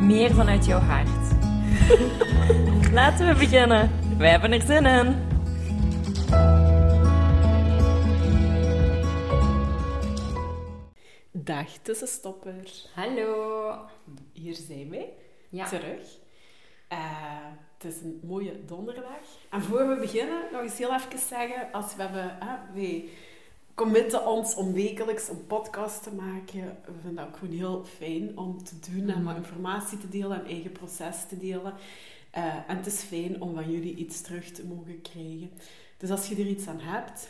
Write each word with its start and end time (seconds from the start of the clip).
meer 0.00 0.34
vanuit 0.34 0.66
jouw 0.66 0.78
hart. 0.80 1.08
Laten 2.92 3.26
we 3.28 3.34
beginnen. 3.38 3.90
Wij 4.18 4.30
hebben 4.30 4.52
er 4.52 4.60
zin 4.62 4.86
in. 4.86 5.16
Dag 11.32 11.66
tussenstopper. 11.82 12.70
Hallo. 12.94 13.74
Hier 14.32 14.54
zijn 14.54 14.90
wij, 14.90 15.12
Ja. 15.48 15.68
terug. 15.68 16.18
Eh, 16.88 16.98
het 17.78 17.92
is 17.94 18.00
een 18.02 18.20
mooie 18.22 18.64
donderdag. 18.64 19.20
En 19.50 19.62
voor 19.62 19.88
we 19.88 19.96
beginnen, 20.00 20.42
nog 20.52 20.60
eens 20.62 20.78
heel 20.78 20.94
even 20.94 21.18
zeggen, 21.18 21.72
als 21.72 21.96
we 21.96 22.02
hebben, 22.02 22.36
hè, 22.38 22.56
wij 22.74 23.08
committen 23.74 24.26
ons 24.26 24.54
om 24.54 24.72
wekelijks 24.72 25.28
een 25.28 25.46
podcast 25.46 26.02
te 26.02 26.12
maken. 26.14 26.76
We 26.84 26.92
vinden 27.02 27.14
dat 27.14 27.26
ook 27.26 27.36
gewoon 27.36 27.54
heel 27.54 27.84
fijn 27.84 28.38
om 28.38 28.64
te 28.64 28.74
doen 28.90 29.08
en 29.08 29.24
wat 29.24 29.36
informatie 29.36 29.98
te 29.98 30.08
delen 30.08 30.40
en 30.40 30.46
eigen 30.46 30.72
proces 30.72 31.26
te 31.28 31.38
delen. 31.38 31.74
Eh, 32.30 32.44
en 32.44 32.76
het 32.76 32.86
is 32.86 33.00
fijn 33.00 33.40
om 33.40 33.54
van 33.54 33.70
jullie 33.70 33.94
iets 33.94 34.20
terug 34.20 34.50
te 34.50 34.66
mogen 34.66 35.02
krijgen. 35.02 35.50
Dus 35.96 36.10
als 36.10 36.28
je 36.28 36.34
er 36.34 36.46
iets 36.46 36.66
aan 36.66 36.80
hebt, 36.80 37.28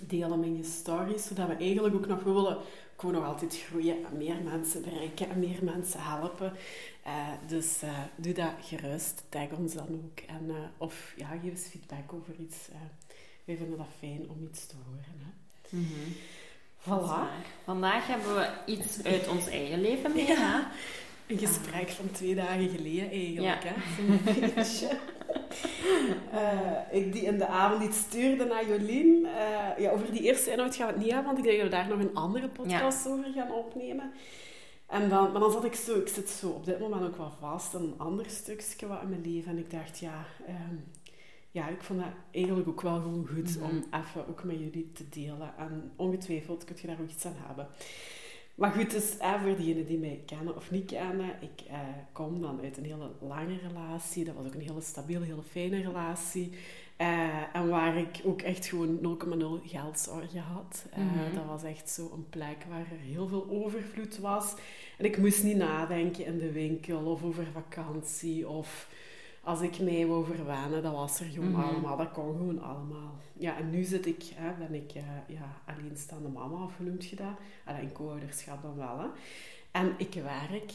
deel 0.00 0.30
hem 0.30 0.42
in 0.42 0.56
je 0.56 0.64
stories, 0.64 1.26
zodat 1.26 1.48
we 1.48 1.54
eigenlijk 1.54 1.94
ook 1.94 2.06
nog, 2.06 2.22
willen 2.22 2.58
gewoon 2.96 3.14
nog 3.14 3.24
altijd 3.24 3.56
groeien 3.56 4.04
en 4.04 4.16
meer 4.16 4.42
mensen 4.42 4.82
bereiken 4.82 5.30
en 5.30 5.38
meer 5.38 5.64
mensen 5.64 6.02
helpen. 6.02 6.52
Eh, 7.04 7.28
dus 7.46 7.82
eh, 7.82 7.98
doe 8.16 8.32
dat 8.32 8.52
gerust, 8.60 9.24
tag 9.28 9.50
ons 9.50 9.74
dan 9.74 9.88
ook. 9.88 10.18
En, 10.20 10.50
of 10.78 11.14
ja, 11.16 11.26
geef 11.26 11.50
eens 11.50 11.66
feedback 11.66 12.12
over 12.12 12.34
iets. 12.36 12.68
wij 13.44 13.56
vinden 13.56 13.78
dat 13.78 13.86
fijn 13.98 14.28
om 14.28 14.42
iets 14.50 14.66
te 14.66 14.74
horen. 14.84 15.18
Hè. 15.18 15.41
Is 15.72 16.16
Voilà. 16.78 17.28
Vandaag 17.64 18.06
hebben 18.06 18.34
we 18.34 18.48
iets 18.66 19.02
uit 19.12 19.28
ons 19.28 19.48
eigen 19.48 19.80
leven 19.80 20.12
mee. 20.12 20.26
hè? 20.26 20.60
Een 21.26 21.38
gesprek 21.38 21.88
van 21.88 22.10
twee 22.10 22.34
dagen 22.34 22.68
geleden 22.68 23.10
eigenlijk. 23.10 23.62
Ja. 23.62 23.72
Hè? 23.74 24.62
Eh, 26.30 26.98
ik 27.00 27.12
die 27.12 27.22
in 27.22 27.38
de 27.38 27.46
avond 27.46 27.82
iets 27.82 27.98
stuurde 27.98 28.44
naar 28.44 28.68
Jolien. 28.68 29.26
Eh, 29.26 29.78
ja, 29.78 29.90
over 29.90 30.12
die 30.12 30.22
eerste 30.22 30.50
inhoud 30.50 30.76
gaan 30.76 30.86
we 30.86 30.92
het 30.92 31.02
niet 31.02 31.12
hebben, 31.12 31.26
want 31.34 31.38
ik 31.38 31.44
denk 31.44 31.56
dat 31.56 31.66
we 31.70 31.74
daar 31.76 31.88
nog 31.88 31.98
een 31.98 32.14
andere 32.14 32.48
podcast 32.48 33.08
over 33.08 33.32
gaan 33.34 33.52
opnemen. 33.52 34.12
En 34.86 35.08
dan, 35.08 35.32
maar 35.32 35.40
dan 35.40 35.52
zat 35.52 35.64
ik 35.64 35.74
zo, 35.74 35.98
ik 35.98 36.08
zit 36.08 36.28
zo 36.28 36.48
op 36.48 36.64
dit 36.64 36.78
moment 36.78 37.02
ook 37.02 37.16
wel 37.16 37.32
vast 37.40 37.74
in 37.74 37.80
een 37.80 37.94
ander 37.98 38.30
stukje 38.30 38.86
wat 38.86 39.02
in 39.02 39.08
mijn 39.08 39.22
leven. 39.32 39.50
En 39.50 39.58
ik 39.58 39.70
dacht, 39.70 39.98
ja, 39.98 40.24
ehm, 40.46 40.74
ja 41.52 41.68
ik 41.68 41.82
vond 41.82 41.98
dat 42.00 42.08
eigenlijk 42.30 42.68
ook 42.68 42.80
wel 42.80 43.00
gewoon 43.00 43.26
goed 43.34 43.56
Mhm. 43.58 43.64
om 43.70 43.84
even 44.00 44.28
ook 44.28 44.44
met 44.44 44.58
jullie 44.58 44.90
te 44.92 45.08
delen. 45.08 45.54
En 45.58 45.90
ongetwijfeld 45.96 46.64
kun 46.64 46.76
je 46.80 46.86
daar 46.86 47.00
ook 47.00 47.10
iets 47.10 47.24
aan 47.26 47.34
hebben. 47.46 47.66
Maar 48.54 48.70
goed, 48.72 48.90
dus 48.90 49.16
eh, 49.18 49.42
voor 49.42 49.56
diegenen 49.56 49.86
die 49.86 49.98
mij 49.98 50.22
kennen 50.26 50.56
of 50.56 50.70
niet 50.70 50.86
kennen, 50.90 51.30
ik 51.40 51.66
eh, 51.68 51.78
kom 52.12 52.40
dan 52.40 52.60
uit 52.62 52.76
een 52.76 52.84
hele 52.84 53.10
lange 53.20 53.58
relatie. 53.68 54.24
Dat 54.24 54.34
was 54.34 54.46
ook 54.46 54.54
een 54.54 54.60
hele 54.60 54.80
stabiele, 54.80 55.24
hele 55.24 55.42
fijne 55.42 55.80
relatie. 55.80 56.52
Eh, 56.96 57.56
en 57.56 57.68
waar 57.68 57.96
ik 57.96 58.20
ook 58.24 58.42
echt 58.42 58.66
gewoon 58.66 58.98
0,0 59.00 59.60
geldzorgen 59.66 60.40
had. 60.40 60.86
Eh, 60.90 60.98
Mhm. 60.98 61.34
Dat 61.34 61.44
was 61.46 61.62
echt 61.62 61.88
zo 61.90 62.10
een 62.14 62.26
plek 62.28 62.56
waar 62.68 62.80
er 62.80 62.98
heel 63.00 63.26
veel 63.28 63.46
overvloed 63.50 64.18
was. 64.18 64.54
En 64.98 65.04
ik 65.04 65.18
moest 65.18 65.42
niet 65.44 65.56
nadenken 65.56 66.24
in 66.26 66.38
de 66.38 66.52
winkel 66.52 67.00
of 67.04 67.22
over 67.22 67.46
vakantie 67.52 68.48
of 68.48 68.88
als 69.42 69.60
ik 69.60 69.78
mij 69.80 70.06
wou 70.06 70.24
verwennen, 70.26 70.82
dat 70.82 70.92
was 70.92 71.20
er 71.20 71.26
gewoon 71.26 71.50
Mhm. 71.50 71.60
allemaal. 71.60 71.96
Dat 71.96 72.10
kon 72.12 72.36
gewoon 72.36 72.60
allemaal. 72.62 73.14
Ja, 73.38 73.56
en 73.58 73.70
nu 73.70 73.82
zit 73.84 74.06
ik, 74.06 74.22
hè, 74.34 74.52
ben 74.58 74.74
ik 74.74 74.92
eh, 74.92 75.02
ja, 75.28 75.62
alleenstaande 75.66 76.28
mama, 76.28 76.64
of 76.64 76.76
hoe 76.76 76.86
noem 76.86 76.96
je 77.00 77.16
dat? 77.16 77.36
Alleen 77.64 77.92
co-ouderschap 77.92 78.62
dan 78.62 78.76
wel. 78.76 78.98
Hè. 78.98 79.06
En 79.72 79.94
ik 79.98 80.14
werk, 80.14 80.72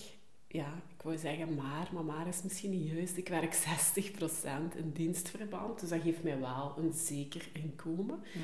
ja, 0.48 0.74
ik 0.98 1.02
wou 1.04 1.18
zeggen 1.18 1.56
maar, 1.56 1.90
maar 1.94 2.04
maar 2.04 2.28
is 2.28 2.44
misschien 2.44 2.72
niet 2.72 2.90
juist. 2.90 3.18
Ik 3.18 3.30
werk 3.30 3.54
60% 3.54 4.76
in 4.76 4.92
dienstverband, 4.94 5.80
dus 5.80 5.90
dat 5.90 6.02
geeft 6.02 6.24
mij 6.24 6.40
wel 6.40 6.74
een 6.78 6.94
zeker 6.94 7.50
inkomen. 7.54 8.20
Ja. 8.34 8.42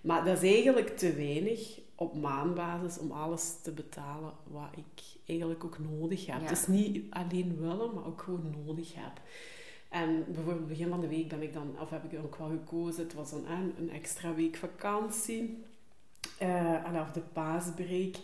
Maar 0.00 0.24
dat 0.24 0.42
is 0.42 0.52
eigenlijk 0.54 0.96
te 0.98 1.12
weinig 1.14 1.80
op 1.94 2.14
maandbasis 2.16 2.98
om 2.98 3.10
alles 3.12 3.60
te 3.62 3.72
betalen 3.72 4.32
wat 4.44 4.68
ik 4.76 5.02
eigenlijk 5.26 5.64
ook 5.64 5.78
nodig 5.78 6.26
heb. 6.26 6.40
Ja. 6.40 6.48
Dus 6.48 6.66
niet 6.66 7.04
alleen 7.10 7.56
willen, 7.60 7.94
maar 7.94 8.06
ook 8.06 8.22
gewoon 8.22 8.54
nodig 8.66 8.94
heb. 8.94 9.20
En 9.90 10.24
bijvoorbeeld 10.28 10.68
begin 10.68 10.88
van 10.88 11.00
de 11.00 11.08
week 11.08 11.28
ben 11.28 11.42
ik 11.42 11.52
dan, 11.52 11.74
of 11.80 11.90
heb 11.90 12.12
ik 12.12 12.18
ook 12.24 12.36
wel 12.36 12.48
gekozen, 12.48 13.02
het 13.02 13.14
was 13.14 13.32
een, 13.32 13.90
extra 13.90 14.34
week 14.34 14.56
vakantie. 14.56 15.64
eh 16.38 16.86
en 16.86 17.06
de 17.12 17.20
paasbreak. 17.32 18.14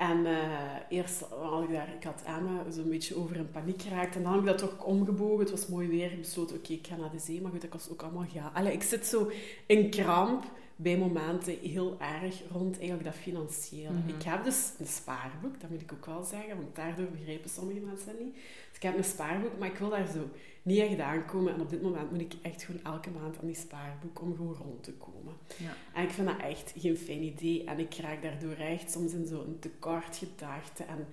En 0.00 0.26
eh, 0.26 0.74
eerst 0.88 1.20
had 1.20 1.62
ik 1.62 1.70
daar, 1.70 1.94
ik 1.94 2.04
had 2.04 2.22
Emma 2.26 2.70
zo'n 2.70 2.88
beetje 2.88 3.16
over 3.16 3.36
in 3.36 3.50
paniek 3.50 3.82
geraakt. 3.82 4.16
En 4.16 4.22
dan 4.22 4.32
heb 4.32 4.40
ik 4.40 4.46
dat 4.46 4.58
toch 4.58 4.84
omgebogen. 4.84 5.38
Het 5.38 5.50
was 5.50 5.66
mooi 5.66 5.88
weer. 5.88 6.12
Ik 6.12 6.20
besloot, 6.20 6.52
oké, 6.52 6.72
ik 6.72 6.86
ga 6.86 6.96
naar 6.96 7.10
de 7.10 7.18
zee. 7.18 7.40
Maar 7.40 7.50
goed, 7.50 7.60
dat 7.60 7.70
kost 7.70 7.90
ook 7.90 8.02
allemaal 8.02 8.26
ja. 8.32 8.50
Allee, 8.54 8.72
ik 8.72 8.82
zit 8.82 9.06
zo 9.06 9.30
in 9.66 9.90
kramp 9.90 10.44
bij 10.82 10.98
momenten 10.98 11.58
heel 11.58 11.96
erg 12.22 12.42
rond 12.50 12.74
eigenlijk 12.78 13.04
dat 13.04 13.14
financiële. 13.14 13.90
Mhm. 13.90 14.08
Ik 14.08 14.22
heb 14.22 14.44
dus 14.44 14.72
een 14.78 14.86
spaarboek, 14.86 15.60
dat 15.60 15.70
moet 15.70 15.80
ik 15.80 15.92
ook 15.92 16.06
wel 16.06 16.22
zeggen, 16.24 16.56
want 16.56 16.74
daardoor 16.76 17.06
begrijpen 17.06 17.50
sommige 17.50 17.80
mensen 17.80 18.06
dat 18.06 18.20
niet. 18.20 18.34
Dus 18.34 18.76
ik 18.76 18.82
heb 18.82 18.96
een 18.96 19.04
spaarboek, 19.04 19.58
maar 19.58 19.68
ik 19.68 19.76
wil 19.78 19.88
daar 19.88 20.06
zo 20.06 20.28
niet 20.62 20.78
echt 20.78 20.98
aankomen. 20.98 21.54
En 21.54 21.60
op 21.60 21.70
dit 21.70 21.82
moment 21.82 22.10
moet 22.10 22.20
ik 22.20 22.32
echt 22.42 22.62
gewoon 22.62 22.80
elke 22.84 23.10
maand 23.10 23.38
aan 23.40 23.46
die 23.46 23.56
spaarboek 23.56 24.20
om 24.20 24.36
gewoon 24.36 24.54
rond 24.54 24.82
te 24.82 24.92
komen. 24.92 25.34
Ja. 25.56 25.72
En 25.94 26.02
ik 26.02 26.10
vind 26.10 26.26
dat 26.26 26.40
echt 26.40 26.72
geen 26.76 26.96
fijn 26.96 27.22
idee. 27.22 27.64
En 27.64 27.78
ik 27.78 27.94
raak 27.94 28.22
daardoor 28.22 28.54
echt 28.56 28.90
soms 28.90 29.12
in 29.12 29.26
zo'n 29.26 29.56
tekort 29.60 30.16
gedachte. 30.16 30.84
En 30.84 31.06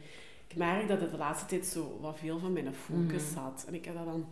ik 0.48 0.56
merk 0.56 0.88
dat 0.88 1.02
het 1.02 1.12
de 1.12 1.18
laatste 1.18 1.46
tijd 1.46 1.66
zo 1.66 1.98
wat 2.02 2.18
veel 2.20 2.40
van 2.40 2.54
mijn 2.54 2.74
focus 2.74 3.30
Mhm. 3.32 3.40
had. 3.40 3.66
En 3.68 3.74
ik 3.74 3.86
heb 3.86 3.96
dat 3.96 4.06
dan 4.06 4.26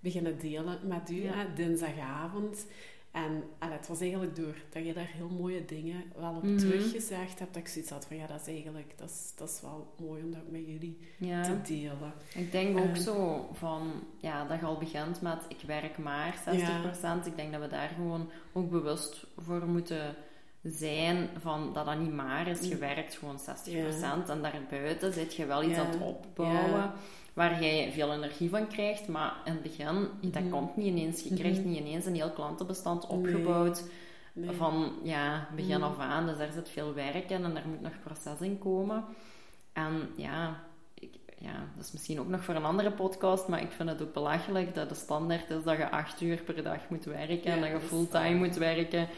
beginnen 0.00 0.38
delen 0.38 0.78
met 0.84 1.10
u, 1.10 1.22
Ja. 1.22 1.32
hè, 1.32 1.54
dinsdagavond. 1.54 2.66
En 3.10 3.42
allee, 3.58 3.76
het 3.76 3.88
was 3.88 4.00
eigenlijk 4.00 4.36
door 4.36 4.54
dat 4.70 4.86
je 4.86 4.92
daar 4.92 5.10
heel 5.14 5.28
mooie 5.28 5.64
dingen 5.64 6.02
wel 6.16 6.34
op 6.34 6.42
Mhm. 6.42 6.56
teruggezegd 6.56 7.38
hebt, 7.38 7.54
dat 7.54 7.62
ik 7.62 7.68
zoiets 7.68 7.90
had 7.90 8.06
van 8.06 8.16
ja, 8.16 8.26
dat 8.26 8.40
is 8.40 8.46
eigenlijk, 8.46 8.92
dat 8.96 9.10
is, 9.10 9.32
dat 9.36 9.48
is 9.48 9.60
wel 9.60 9.94
mooi 9.98 10.22
om 10.22 10.30
dat 10.32 10.48
met 10.50 10.66
jullie 10.66 10.98
Ja. 11.18 11.42
te 11.42 11.60
delen. 11.62 12.12
Ik 12.34 12.52
denk 12.52 12.78
ook 12.78 12.94
Eh. 12.96 13.02
zo 13.02 13.48
van, 13.52 13.90
ja, 14.16 14.44
dat 14.44 14.60
je 14.60 14.66
al 14.66 14.78
begint 14.78 15.20
met 15.20 15.38
ik 15.48 15.60
werk 15.66 15.98
maar 15.98 16.38
60%. 16.44 17.26
Ik 17.26 17.36
denk 17.36 17.52
dat 17.52 17.60
we 17.60 17.68
daar 17.68 17.88
gewoon 17.88 18.30
ook 18.52 18.70
bewust 18.70 19.26
voor 19.36 19.66
moeten 19.66 20.14
zijn 20.62 21.28
van 21.38 21.72
dat 21.72 21.86
dat 21.86 21.98
niet 21.98 22.12
maar 22.14 22.46
is. 22.46 22.60
Je 22.68 22.74
Mm. 22.74 22.80
werkt 22.80 23.16
gewoon 23.16 23.38
60% 23.38 24.28
en 24.28 24.42
daarbuiten 24.42 25.12
zit 25.12 25.34
je 25.34 25.46
wel 25.46 25.62
iets 25.62 25.78
aan 25.78 25.86
het 25.90 26.00
opbouwen. 26.00 26.92
Waar 27.40 27.62
jij 27.62 27.92
veel 27.92 28.12
energie 28.12 28.48
van 28.50 28.66
krijgt. 28.68 29.08
Maar 29.08 29.32
in 29.44 29.52
het 29.52 29.62
begin, 29.62 30.08
dat 30.20 30.42
Mhm. 30.42 30.50
komt 30.50 30.76
niet 30.76 30.86
ineens. 30.86 31.22
Je 31.22 31.28
Mhm. 31.30 31.38
krijgt 31.38 31.64
niet 31.64 31.78
ineens 31.78 32.06
een 32.06 32.14
heel 32.14 32.30
klantenbestand 32.30 33.06
opgebouwd 33.06 33.84
Nee. 34.32 34.50
van 34.56 34.92
ja, 35.02 35.48
begin 35.56 35.76
Mm. 35.76 35.82
af 35.82 35.98
aan. 35.98 36.26
Dus 36.26 36.38
daar 36.38 36.52
zit 36.52 36.68
veel 36.68 36.94
werk 36.94 37.30
in 37.30 37.44
en 37.44 37.54
daar 37.54 37.68
moet 37.68 37.80
nog 37.80 37.92
proces 38.04 38.40
in 38.40 38.58
komen. 38.58 39.04
En 39.72 40.08
ja, 40.16 40.60
ik, 40.94 41.10
ja, 41.38 41.52
dat 41.76 41.84
is 41.84 41.92
misschien 41.92 42.20
ook 42.20 42.28
nog 42.28 42.44
voor 42.44 42.54
een 42.54 42.64
andere 42.64 42.90
podcast, 42.90 43.48
maar 43.48 43.60
ik 43.62 43.70
vind 43.70 43.88
het 43.88 44.02
ook 44.02 44.12
belachelijk 44.12 44.74
dat 44.74 44.88
de 44.88 44.94
standaard 44.94 45.50
is 45.50 45.62
dat 45.64 45.76
je 45.76 45.90
acht 45.90 46.20
uur 46.20 46.36
per 46.36 46.62
dag 46.62 46.80
moet 46.88 47.04
werken 47.04 47.52
en 47.52 47.60
dat 47.60 47.70
je 47.70 47.78
fulltime 47.80 48.34
moet 48.34 48.56
werken. 48.56 49.08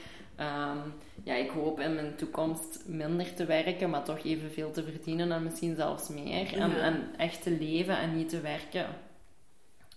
Ehm, 0.42 0.78
ja, 1.24 1.34
ik 1.34 1.50
hoop 1.50 1.80
in 1.80 1.94
mijn 1.94 2.14
toekomst 2.16 2.82
minder 2.86 3.34
te 3.34 3.44
werken, 3.44 3.90
maar 3.90 4.04
toch 4.04 4.24
evenveel 4.24 4.70
te 4.70 4.82
verdienen 4.84 5.32
en 5.32 5.42
misschien 5.42 5.74
zelfs 5.74 6.08
meer. 6.08 6.52
En, 6.54 6.70
Ja. 6.70 6.76
en 6.76 7.14
echt 7.16 7.42
te 7.42 7.50
leven 7.50 7.98
en 7.98 8.16
niet 8.16 8.28
te 8.28 8.40
werken. 8.40 8.86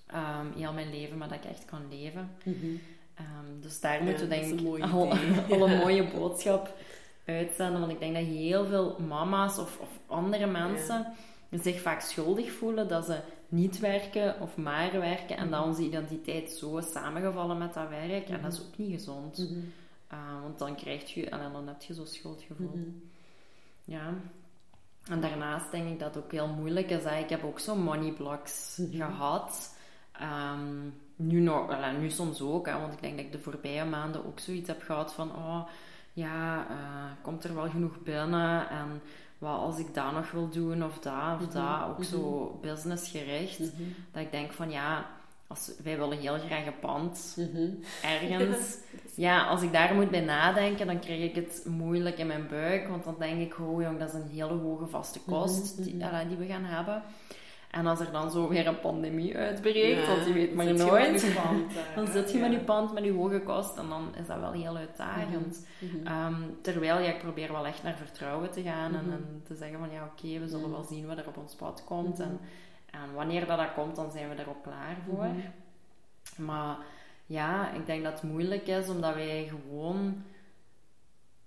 Ehm 0.08 0.46
heel 0.58 0.74
mijn 0.74 0.90
leven, 0.90 1.18
maar 1.18 1.28
dat 1.28 1.38
ik 1.44 1.50
echt 1.50 1.66
kan 1.66 1.82
leven. 1.90 2.30
Mhm. 2.44 2.56
Ehm, 3.16 3.62
dus 3.62 3.80
daar 3.80 3.98
Ja, 3.98 4.04
moeten 4.04 4.30
we 4.30 4.36
denk 4.36 4.60
een 4.60 4.76
ik 4.78 4.84
al, 5.52 5.70
een 5.70 5.78
mooie 5.78 6.08
boodschap 6.08 6.74
uitzenden. 7.26 7.80
Want 7.80 7.92
ik 7.92 8.00
denk 8.00 8.16
dat 8.16 8.24
heel 8.24 8.66
veel 8.66 9.00
mama's 9.08 9.58
of, 9.58 9.78
of 9.80 9.90
andere 10.06 10.46
mensen 10.46 11.06
zich 11.52 11.82
vaak 11.82 12.02
schuldig 12.02 12.52
voelen 12.52 12.88
dat 12.88 13.06
ze 13.06 13.18
niet 13.50 13.80
werken 13.80 14.40
of 14.42 14.58
maar 14.58 14.92
werken. 15.00 15.38
En 15.38 15.50
dat 15.50 15.60
Mhm. 15.60 15.70
onze 15.70 15.82
identiteit 15.84 16.52
zo 16.52 16.78
is 16.78 16.92
samengevallen 16.92 17.58
met 17.58 17.74
dat 17.74 17.90
werk. 17.90 18.30
En 18.30 18.42
dat 18.42 18.54
is 18.54 18.60
ook 18.62 18.78
niet 18.78 18.92
gezond. 18.92 19.50
Uh, 20.16 20.42
want 20.42 20.60
dan 20.60 20.76
krijg 20.76 21.14
je, 21.14 21.30
en 21.30 21.52
dan 21.52 21.68
heb 21.68 21.82
je 21.82 21.94
zo'n 21.94 22.06
schuldgevoel. 22.06 22.70
Mhm. 22.76 22.90
Ja. 23.84 24.14
En 25.10 25.22
daarnaast 25.22 25.72
denk 25.72 25.90
ik 25.90 26.00
dat 26.00 26.16
het 26.16 26.24
ook 26.24 26.32
heel 26.32 26.48
moeilijk 26.48 26.90
is. 26.90 27.04
Hè. 27.04 27.18
Ik 27.20 27.30
heb 27.30 27.44
ook 27.44 27.60
zo 27.60 27.76
money 27.76 28.12
blocks 28.12 28.78
Mhm. 28.78 28.96
gehad. 28.96 29.76
Ehm, 30.12 30.90
nu, 31.16 31.40
nog, 31.40 31.68
wel, 31.68 31.92
nu 31.92 32.10
soms 32.10 32.42
ook, 32.42 32.66
hè, 32.66 32.80
want 32.80 32.94
ik 32.94 33.02
denk 33.02 33.16
dat 33.16 33.26
ik 33.26 33.32
de 33.32 33.40
voorbije 33.40 33.86
maanden 33.86 34.26
ook 34.26 34.40
zoiets 34.40 34.68
heb 34.68 34.82
gehad 34.82 35.14
van... 35.14 35.36
Oh, 35.36 35.68
ja, 36.14 36.68
eh, 36.70 37.12
komt 37.22 37.44
er 37.44 37.56
wel 37.56 37.70
genoeg 37.70 38.02
binnen? 38.04 38.70
En 38.70 39.02
wat 39.38 39.60
als 39.60 39.78
ik 39.80 39.94
dat 39.94 40.12
nog 40.12 40.32
wil 40.32 40.50
doen 40.50 40.84
of 40.84 41.00
dat 41.00 41.34
of 41.36 41.42
Mhm, 41.42 41.54
dat. 41.54 41.88
Ook 41.90 42.04
zo 42.04 42.58
businessgericht. 42.62 43.60
Dat 44.12 44.22
ik 44.24 44.32
denk 44.32 44.52
van 44.52 44.70
ja, 44.72 45.06
als, 45.48 45.72
wij 45.84 45.98
willen 45.98 46.18
heel 46.18 46.38
graag 46.40 46.66
een 46.66 46.80
pand 46.80 47.36
Mhm. 47.38 47.70
ergens. 48.04 48.78
Ja, 49.16 49.46
als 49.46 49.62
ik 49.62 49.72
daar 49.74 49.94
moet 49.96 50.10
bij 50.10 50.22
nadenken, 50.22 50.88
dan 50.88 51.00
krijg 51.00 51.22
ik 51.22 51.36
het 51.36 51.66
moeilijk 51.70 52.18
in 52.18 52.28
mijn 52.28 52.48
buik. 52.48 52.88
Want 52.88 53.04
dan 53.04 53.16
denk 53.20 53.42
ik, 53.42 53.60
oh 53.60 53.82
jong, 53.82 54.00
dat 54.00 54.08
is 54.08 54.14
een 54.14 54.30
hele 54.30 54.54
hoge 54.54 54.88
vaste 54.88 55.20
kost 55.20 55.74
Mhm, 55.78 55.84
die, 55.84 55.96
mhm. 55.96 56.28
die 56.28 56.38
we 56.38 56.46
gaan 56.46 56.64
hebben. 56.64 57.04
En 57.72 57.86
als 57.88 58.00
er 58.00 58.12
dan 58.12 58.32
zo 58.32 58.48
weer 58.48 58.68
een 58.68 58.80
pandemie 58.80 59.38
uitbreekt, 59.38 60.02
Ja, 60.06 60.08
want 60.16 60.26
je 60.28 60.34
weet 60.34 60.54
maar 60.56 60.74
nooit. 60.74 61.22
je 61.22 61.32
pand 61.44 61.74
daar, 61.76 61.92
Dan 61.96 62.08
zit 62.08 62.32
je 62.32 62.38
Ja. 62.38 62.44
met 62.48 62.52
je 62.60 62.64
pand 62.64 62.94
met 62.94 63.04
je 63.04 63.12
hoge 63.14 63.42
kost 63.42 63.78
en 63.78 63.90
dan 63.90 64.16
is 64.22 64.28
dat 64.28 64.40
wel 64.40 64.52
heel 64.52 64.76
uitdagend. 64.78 65.66
Ehm, 66.04 66.36
terwijl 66.62 67.00
ja, 67.00 67.10
ik 67.14 67.20
probeer 67.20 67.52
wel 67.52 67.66
echt 67.66 67.84
naar 67.84 67.96
vertrouwen 67.96 68.52
te 68.52 68.62
gaan 68.62 68.96
en, 68.96 69.12
en 69.12 69.42
te 69.48 69.56
zeggen 69.56 69.80
van 69.80 69.92
ja, 69.92 70.04
oké, 70.14 70.40
we 70.40 70.48
zullen 70.48 70.72
wel 70.72 70.84
zien 70.84 71.08
wat 71.08 71.18
er 71.18 71.28
op 71.28 71.38
ons 71.38 71.56
pad 71.56 71.84
komt. 71.86 72.20
En, 72.20 72.40
en 73.04 73.14
wanneer 73.14 73.46
dat, 73.46 73.58
dat 73.58 73.74
komt, 73.74 73.96
dan 73.96 74.12
zijn 74.12 74.30
we 74.30 74.36
er 74.36 74.50
ook 74.50 74.64
klaar 74.64 74.98
voor. 75.08 75.26
Mhm. 75.26 76.46
Maar 76.46 76.78
ja, 77.26 77.72
ik 77.72 77.86
denk 77.86 78.04
dat 78.04 78.14
het 78.14 78.32
moeilijk 78.32 78.68
is 78.68 78.90
omdat 78.90 79.14
wij 79.14 79.48
gewoon, 79.50 80.24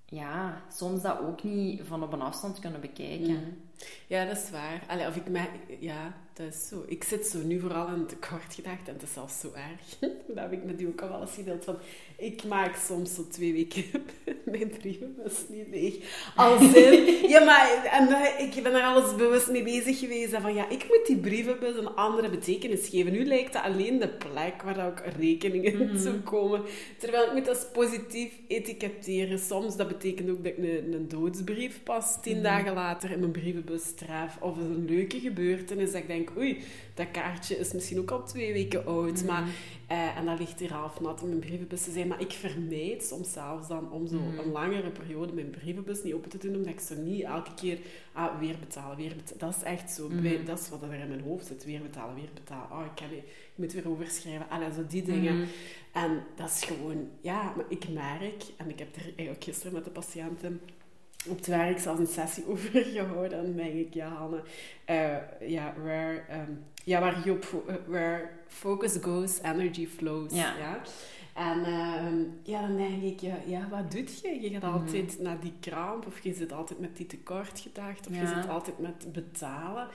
ja, 0.05 0.63
soms 0.73 1.03
dat 1.03 1.21
ook 1.21 1.43
niet 1.43 1.83
van 1.85 2.03
op 2.03 2.13
een 2.13 2.23
afstand 2.23 2.59
kunnen 2.59 2.81
bekijken. 2.81 3.35
Mhm. 3.35 3.51
Ja, 4.07 4.25
dat 4.25 4.37
is 4.37 4.51
waar. 4.51 4.83
Allee, 4.87 5.07
of 5.07 5.17
ik 5.17 5.23
ja, 5.81 6.15
dat 6.33 6.47
is 6.47 6.69
zo. 6.69 6.85
Ik 6.87 7.05
zit 7.05 7.27
zo 7.27 7.39
nu 7.39 7.61
vooral 7.61 7.89
in 7.89 8.07
tekort 8.07 8.55
gedacht 8.55 8.89
en 8.89 8.93
het 8.95 9.03
is 9.03 9.13
zelfs 9.13 9.41
zo 9.41 9.53
erg. 9.55 9.99
dat 10.27 10.39
heb 10.39 10.53
ik 10.53 10.65
met 10.65 10.81
u 10.81 10.87
ook 10.87 11.01
al 11.01 11.09
wel 11.09 11.21
eens 11.21 11.35
gedeeld. 11.35 11.65
Van, 11.65 11.77
ik 12.17 12.45
maak 12.45 12.77
soms 12.77 13.15
zo 13.15 13.27
twee 13.31 13.53
weken 13.53 13.85
mijn 14.45 14.69
brievenbus 14.79 15.35
niet 15.49 15.69
leeg. 15.71 15.95
Als 16.37 16.75
in, 16.75 17.05
ja, 17.33 17.45
maar 17.45 17.85
en, 17.93 18.09
eh, 18.09 18.45
ik 18.47 18.63
ben 18.63 18.75
er 18.75 18.83
alles 18.83 19.17
bewust 19.17 19.51
mee 19.51 19.63
bezig 19.63 19.99
geweest. 19.99 20.33
En 20.33 20.43
van, 20.43 20.55
ja, 20.55 20.69
ik 20.69 20.85
moet 20.89 21.07
die 21.07 21.17
brievenbus 21.17 21.77
een 21.77 21.95
andere 21.95 22.29
betekenis 22.31 22.89
geven. 22.89 23.13
Nu 23.13 23.25
lijkt 23.25 23.53
dat 23.53 23.63
alleen 23.63 23.99
de 23.99 24.09
plek 24.09 24.63
waar 24.63 24.87
ook 24.87 25.03
rekeningen 25.19 25.99
zo 25.99 26.13
komen. 26.25 26.63
Terwijl 26.99 27.27
ik 27.27 27.33
moet 27.33 27.45
dat 27.45 27.69
positief 27.73 28.33
etiketteren. 28.49 29.39
Soms, 29.39 29.77
dat 29.77 29.89
betekent 29.89 30.31
ook 30.31 30.45
dat 30.45 30.53
ik 30.53 30.59
een, 30.59 30.93
een 30.93 31.09
doodsbrief 31.09 31.83
pas 31.83 32.21
tien 32.23 32.35
Mhm. 32.35 32.43
dagen 32.43 32.75
later 32.75 33.11
in 33.11 33.19
mijn 33.19 33.31
brievenbus 33.31 33.68
tref. 33.77 34.37
Of 34.41 34.57
een 34.57 34.85
leuke 34.85 35.21
gebeurtenis 35.21 35.93
dat 35.93 36.01
ik 36.01 36.07
denk, 36.07 36.31
oei, 36.37 36.63
dat 36.95 37.11
kaartje 37.11 37.57
is 37.59 37.73
misschien 37.73 37.99
ook 37.99 38.11
al 38.11 38.25
twee 38.27 38.53
weken 38.53 38.87
oud. 38.87 39.17
Mhm. 39.17 39.27
Maar, 39.27 39.49
eh, 39.87 40.17
en 40.17 40.27
dat 40.27 40.39
ligt 40.39 40.61
hier 40.61 40.73
half 40.73 41.01
nat 41.01 41.21
in 41.23 41.29
mijn 41.29 41.41
brievenbus 41.41 41.83
te 41.83 41.91
zijn. 41.91 42.09
Maar 42.09 42.21
ik 42.21 42.33
vermijd 42.33 43.03
soms 43.05 43.33
zelfs 43.33 43.69
dan 43.69 43.93
om 43.93 44.07
zo 44.07 44.17
Mhm. 44.19 44.39
een 44.39 44.51
langere 44.53 44.91
periode 44.91 45.33
mijn 45.33 45.51
brievenbus 45.51 46.03
niet 46.03 46.15
open 46.15 46.31
te 46.31 46.39
doen. 46.39 46.55
Omdat 46.57 46.73
ik 46.73 46.81
zo 46.81 46.95
niet 46.95 47.23
elke 47.23 47.55
keer, 47.55 47.79
ah, 48.13 48.39
weer 48.41 48.57
betalen, 48.59 48.97
weer 48.97 49.15
betalen. 49.17 49.39
Dat 49.39 49.57
is 49.57 49.63
echt 49.63 49.91
zo, 49.91 50.09
Mhm. 50.09 50.23
bij- 50.23 50.45
dat 50.45 50.59
is 50.61 50.69
wat 50.69 50.83
er 50.83 50.93
in 50.95 51.09
mijn 51.09 51.21
hoofd 51.21 51.47
zit. 51.47 51.65
Weer 51.65 51.83
betalen, 51.83 52.15
weer 52.15 52.31
betalen. 52.35 52.71
Oh, 52.71 52.85
ik, 52.85 52.95
kan 52.95 53.11
niet, 53.11 53.23
ik 53.25 53.55
moet 53.55 53.73
weer 53.73 53.89
overschrijven. 53.89 54.49
Allee, 54.51 54.73
zo 54.73 54.87
die 54.89 55.03
dingen. 55.03 55.47
En 55.93 56.23
dat 56.37 56.49
is 56.49 56.63
gewoon, 56.65 57.09
ja, 57.21 57.53
maar 57.57 57.65
ik 57.69 57.89
merk, 57.89 58.43
en 58.57 58.69
ik 58.71 58.79
heb 58.79 58.97
er 58.97 59.03
eigenlijk 59.05 59.45
gisteren 59.45 59.73
met 59.73 59.85
de 59.85 59.91
patiënten 59.91 60.61
op 61.27 61.37
het 61.37 61.47
werk 61.47 61.79
zelfs 61.79 62.01
een 62.01 62.07
sessie 62.07 62.45
over 62.51 62.71
gehouden. 62.85 63.39
En 63.39 63.45
dan 63.45 63.57
denk 63.57 63.75
ik, 63.75 63.95
ja, 63.95 64.09
Hanne, 64.09 64.43
eh, 64.85 65.17
ja, 65.49 65.75
where, 65.83 66.19
ehm, 66.29 66.51
ja, 66.85 67.01
waar 67.01 67.21
je 67.25 67.33
op, 67.33 67.45
fo- 67.45 67.65
eh, 67.69 67.75
where 67.87 68.29
focus 68.47 68.97
goes, 69.03 69.39
energy 69.43 69.87
flows. 69.87 70.33
Ja. 70.35 70.81
En 71.35 71.65
ehm, 71.65 72.17
ja, 72.43 72.61
dan 72.61 72.77
denk 72.77 73.03
ik, 73.03 73.21
ja, 73.21 73.35
ja, 73.47 73.69
wat 73.71 73.91
doet 73.91 74.21
je? 74.21 74.41
Je 74.41 74.51
gaat 74.51 74.63
Mhm. 74.63 74.73
altijd 74.73 75.17
naar 75.21 75.41
die 75.41 75.53
kramp, 75.61 76.07
of 76.07 76.21
je 76.21 76.35
zit 76.35 76.53
altijd 76.53 76.81
met 76.81 76.97
die 76.97 77.07
tekortgedacht, 77.07 78.07
of 78.09 78.15
je 78.21 78.27
zit 78.27 78.49
altijd 78.49 78.79
met 78.79 79.13
betalen. 79.13 79.89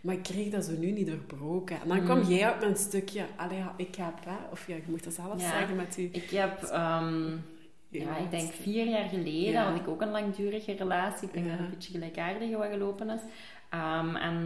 Maar 0.00 0.14
ik 0.14 0.22
kreeg 0.22 0.50
dat 0.50 0.64
zo 0.64 0.72
nu 0.78 0.90
niet 0.90 1.06
doorbroken. 1.06 1.80
En 1.82 1.88
dan 1.88 1.96
Mhm. 1.96 2.06
kwam 2.06 2.22
jij 2.22 2.48
op 2.50 2.60
met 2.60 2.68
een 2.68 2.76
stukje, 2.76 3.24
allee, 3.36 3.62
ik 3.76 3.94
heb, 3.94 4.14
hè, 4.24 4.36
of 4.50 4.66
ja, 4.66 4.74
je 4.74 4.82
moet 4.86 5.04
dat 5.04 5.12
zelf 5.12 5.40
Ja. 5.42 5.50
zeggen 5.58 5.76
met 5.76 5.94
die... 5.94 6.08
Ik 6.12 6.30
heb, 6.30 6.62
ehm, 6.62 7.36
ja, 7.90 8.16
ik 8.16 8.30
denk 8.30 8.52
vier 8.52 8.86
jaar 8.86 9.08
geleden 9.08 9.52
Ja. 9.52 9.64
had 9.70 9.80
ik 9.80 9.88
ook 9.88 10.00
een 10.00 10.10
langdurige 10.10 10.72
relatie. 10.72 11.28
Ik 11.28 11.34
denk 11.34 11.46
Ja. 11.46 11.50
dat 11.50 11.60
het 11.60 11.68
een 11.68 11.74
beetje 11.74 11.92
gelijkaardig 11.92 12.56
wat 12.56 12.68
gelopen 12.70 13.10
is. 13.10 13.20
Ehm, 13.70 14.16
en 14.16 14.36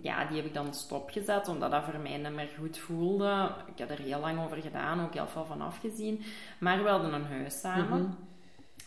ja, 0.00 0.24
die 0.24 0.36
heb 0.36 0.46
ik 0.46 0.54
dan 0.54 0.74
stopgezet, 0.74 1.48
omdat 1.48 1.70
dat 1.70 1.84
voor 1.84 1.98
mij 2.00 2.16
niet 2.16 2.32
meer 2.32 2.48
goed 2.58 2.78
voelde. 2.78 3.50
Ik 3.66 3.78
heb 3.78 3.90
er 3.90 3.98
heel 3.98 4.20
lang 4.20 4.44
over 4.44 4.56
gedaan, 4.56 5.04
ook 5.04 5.14
heel 5.14 5.26
veel 5.28 5.44
van 5.44 5.60
afgezien. 5.60 6.22
Maar 6.58 6.82
we 6.82 6.88
hadden 6.88 7.12
een 7.12 7.24
huis 7.26 7.60
samen. 7.60 8.02
Mhm. 8.02 8.12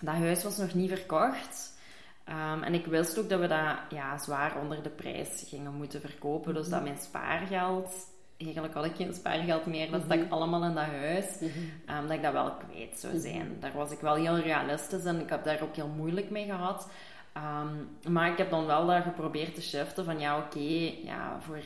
Dat 0.06 0.16
huis 0.16 0.44
was 0.44 0.58
nog 0.58 0.74
niet 0.74 0.90
verkocht. 0.90 1.76
Ehm, 2.24 2.64
en 2.64 2.74
ik 2.74 2.86
wist 2.86 3.20
ook 3.20 3.30
dat 3.30 3.40
we 3.40 3.48
dat 3.48 3.76
ja, 3.90 4.18
zwaar 4.18 4.60
onder 4.62 4.84
de 4.84 4.90
prijs 4.90 5.44
gingen 5.48 5.74
moeten 5.74 6.02
verkopen. 6.02 6.54
Dus 6.54 6.70
dat 6.70 6.84
mijn 6.84 6.98
spaargeld... 6.98 8.16
Eigenlijk 8.38 8.74
had 8.74 8.86
ik 8.86 8.96
geen 8.96 9.14
spaargeld 9.14 9.66
meer. 9.66 9.92
Dat 9.92 10.02
stak 10.06 10.20
Mhm. 10.20 10.34
allemaal 10.34 10.64
in 10.64 10.74
dat 10.74 10.84
huis. 10.84 11.26
Mhm. 11.40 11.50
Ehm, 11.86 12.02
dat 12.02 12.12
ik 12.12 12.22
dat 12.22 12.34
wel 12.34 12.52
kwijt 12.52 13.00
zou 13.00 13.14
Mhm. 13.14 13.22
zijn. 13.22 13.58
Daar 13.60 13.72
was 13.76 13.92
ik 13.92 14.00
wel 14.00 14.16
heel 14.16 14.38
realistisch 14.40 15.06
en 15.06 15.20
ik 15.20 15.30
heb 15.30 15.44
daar 15.44 15.62
ook 15.62 15.76
heel 15.76 15.88
moeilijk 15.96 16.30
mee 16.30 16.46
gehad. 16.46 16.90
Ehm, 17.34 18.14
maar 18.14 18.32
ik 18.32 18.38
heb 18.38 18.50
dan 18.50 18.66
wel 18.66 18.86
dat 18.88 19.04
geprobeerd 19.04 19.56
te 19.56 19.62
shiften 19.62 20.06
van 20.06 20.20
ja, 20.20 20.38
oké, 20.38 20.92
ja, 21.04 21.38
voor... 21.40 21.60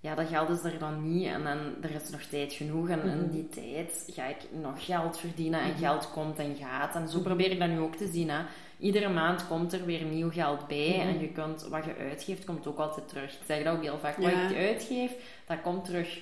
Ja, 0.00 0.14
dat 0.14 0.28
geld 0.28 0.48
is 0.48 0.64
er 0.64 0.78
dan 0.78 1.12
niet 1.12 1.26
en 1.26 1.44
dan, 1.44 1.58
er 1.82 1.90
is 1.90 2.10
nog 2.10 2.22
tijd 2.22 2.52
genoeg. 2.52 2.88
En 2.88 3.02
in 3.02 3.30
die 3.30 3.48
tijd 3.48 4.04
ga 4.12 4.26
ik 4.26 4.36
nog 4.62 4.84
geld 4.84 5.18
verdienen 5.18 5.60
en 5.60 5.74
geld 5.76 6.10
komt 6.10 6.38
en 6.38 6.56
gaat. 6.56 6.94
En 6.94 7.08
zo 7.08 7.20
probeer 7.20 7.50
ik 7.50 7.58
dat 7.58 7.68
nu 7.68 7.78
ook 7.80 7.94
te 7.96 8.08
zien. 8.12 8.30
Hè. 8.30 8.38
Iedere 8.82 9.08
maand 9.08 9.46
komt 9.46 9.72
er 9.72 9.84
weer 9.84 10.04
nieuw 10.04 10.30
geld 10.30 10.66
bij. 10.66 10.88
Mhm. 10.98 11.08
En 11.08 11.20
je 11.20 11.28
kunt, 11.28 11.62
wat 11.70 11.84
je 11.84 11.96
uitgeeft, 11.96 12.44
komt 12.44 12.66
ook 12.66 12.78
altijd 12.78 13.08
terug. 13.08 13.32
Ik 13.32 13.40
zeg 13.46 13.64
dat 13.64 13.76
ook 13.76 13.82
heel 13.82 13.98
vaak. 13.98 14.16
Wat 14.16 14.30
ik 14.30 14.56
uitgeef, 14.56 15.12
dat 15.46 15.60
komt 15.62 15.84
terug. 15.84 16.20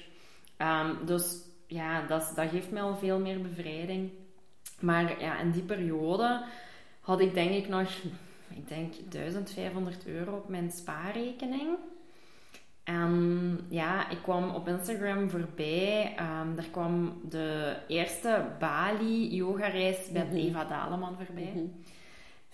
Ehm, 0.57 0.91
dus 1.07 1.37
ja, 1.67 2.07
dat, 2.07 2.33
dat 2.35 2.49
geeft 2.49 2.71
mij 2.71 2.83
al 2.83 2.97
veel 2.97 3.19
meer 3.19 3.41
bevrijding. 3.41 4.11
Maar 4.81 5.21
ja, 5.21 5.39
in 5.39 5.51
die 5.51 5.62
periode 5.62 6.45
had 7.01 7.21
ik 7.21 7.35
denk 7.35 7.51
ik 7.51 7.69
nog, 7.69 7.89
ik 8.55 8.69
denk 8.69 8.93
1500 9.11 10.07
euro 10.07 10.37
op 10.37 10.49
mijn 10.49 10.71
spaarrekening. 10.71 11.69
En 12.85 13.61
ja, 13.69 14.11
ik 14.11 14.19
kwam 14.23 14.50
op 14.55 14.69
Instagram 14.69 15.31
voorbij. 15.31 16.14
ehm 16.17 16.57
er 16.59 16.69
kwam 16.71 17.21
de 17.29 17.76
eerste 17.88 18.45
Bali 18.59 19.35
yoga-reis 19.35 20.11
met 20.12 20.26
Mhm. 20.29 20.37
Eva 20.37 20.64
Daleman 20.64 21.17
voorbij. 21.25 21.52
Mhm. 21.55 21.64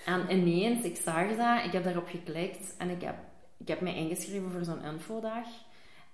En 0.05 0.31
ineens, 0.31 0.85
ik 0.85 0.97
zag 0.97 1.29
dat, 1.37 1.65
ik 1.65 1.73
heb 1.73 1.85
daarop 1.85 2.09
geklikt 2.09 2.77
en 2.79 2.91
ik 2.91 3.03
heb, 3.03 3.15
ik 3.57 3.69
heb 3.69 3.81
mij 3.81 3.95
ingeschreven 3.95 4.51
voor 4.51 4.65
zo'n 4.65 4.85
infodag. 4.93 5.47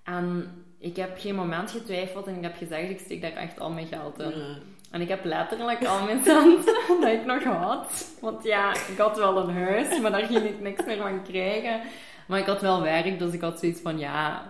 En 0.02 0.50
ik 0.78 0.96
heb 0.96 1.18
geen 1.18 1.34
moment 1.34 1.70
getwijfeld 1.70 2.26
en 2.26 2.36
ik 2.36 2.42
heb 2.42 2.56
gezegd, 2.56 2.90
ik 2.90 3.00
steek 3.00 3.20
daar 3.20 3.32
echt 3.32 3.60
al 3.60 3.70
mijn 3.70 3.86
geld 3.86 4.18
in. 4.18 4.38
Ja. 4.38 4.56
En 4.90 5.00
ik 5.00 5.08
heb 5.08 5.24
letterlijk 5.24 5.84
al 5.84 6.04
mijn 6.04 6.24
centen 6.24 6.74
dat 7.00 7.12
ik 7.12 7.24
nog 7.24 7.42
had. 7.44 8.16
Want 8.20 8.44
ja, 8.44 8.74
ik 8.74 8.98
had 8.98 9.16
wel 9.16 9.36
een 9.36 9.54
huis, 9.54 10.00
maar 10.00 10.10
daar 10.10 10.26
ging 10.26 10.44
ik 10.44 10.60
niks 10.60 10.84
meer 10.84 10.96
van 10.96 11.22
krijgen. 11.22 11.80
Maar 12.26 12.38
ik 12.38 12.46
had 12.46 12.60
wel 12.60 12.82
werk, 12.82 13.18
dus 13.18 13.32
ik 13.32 13.40
had 13.40 13.58
zoiets 13.58 13.80
van, 13.80 13.98
ja... 13.98 14.46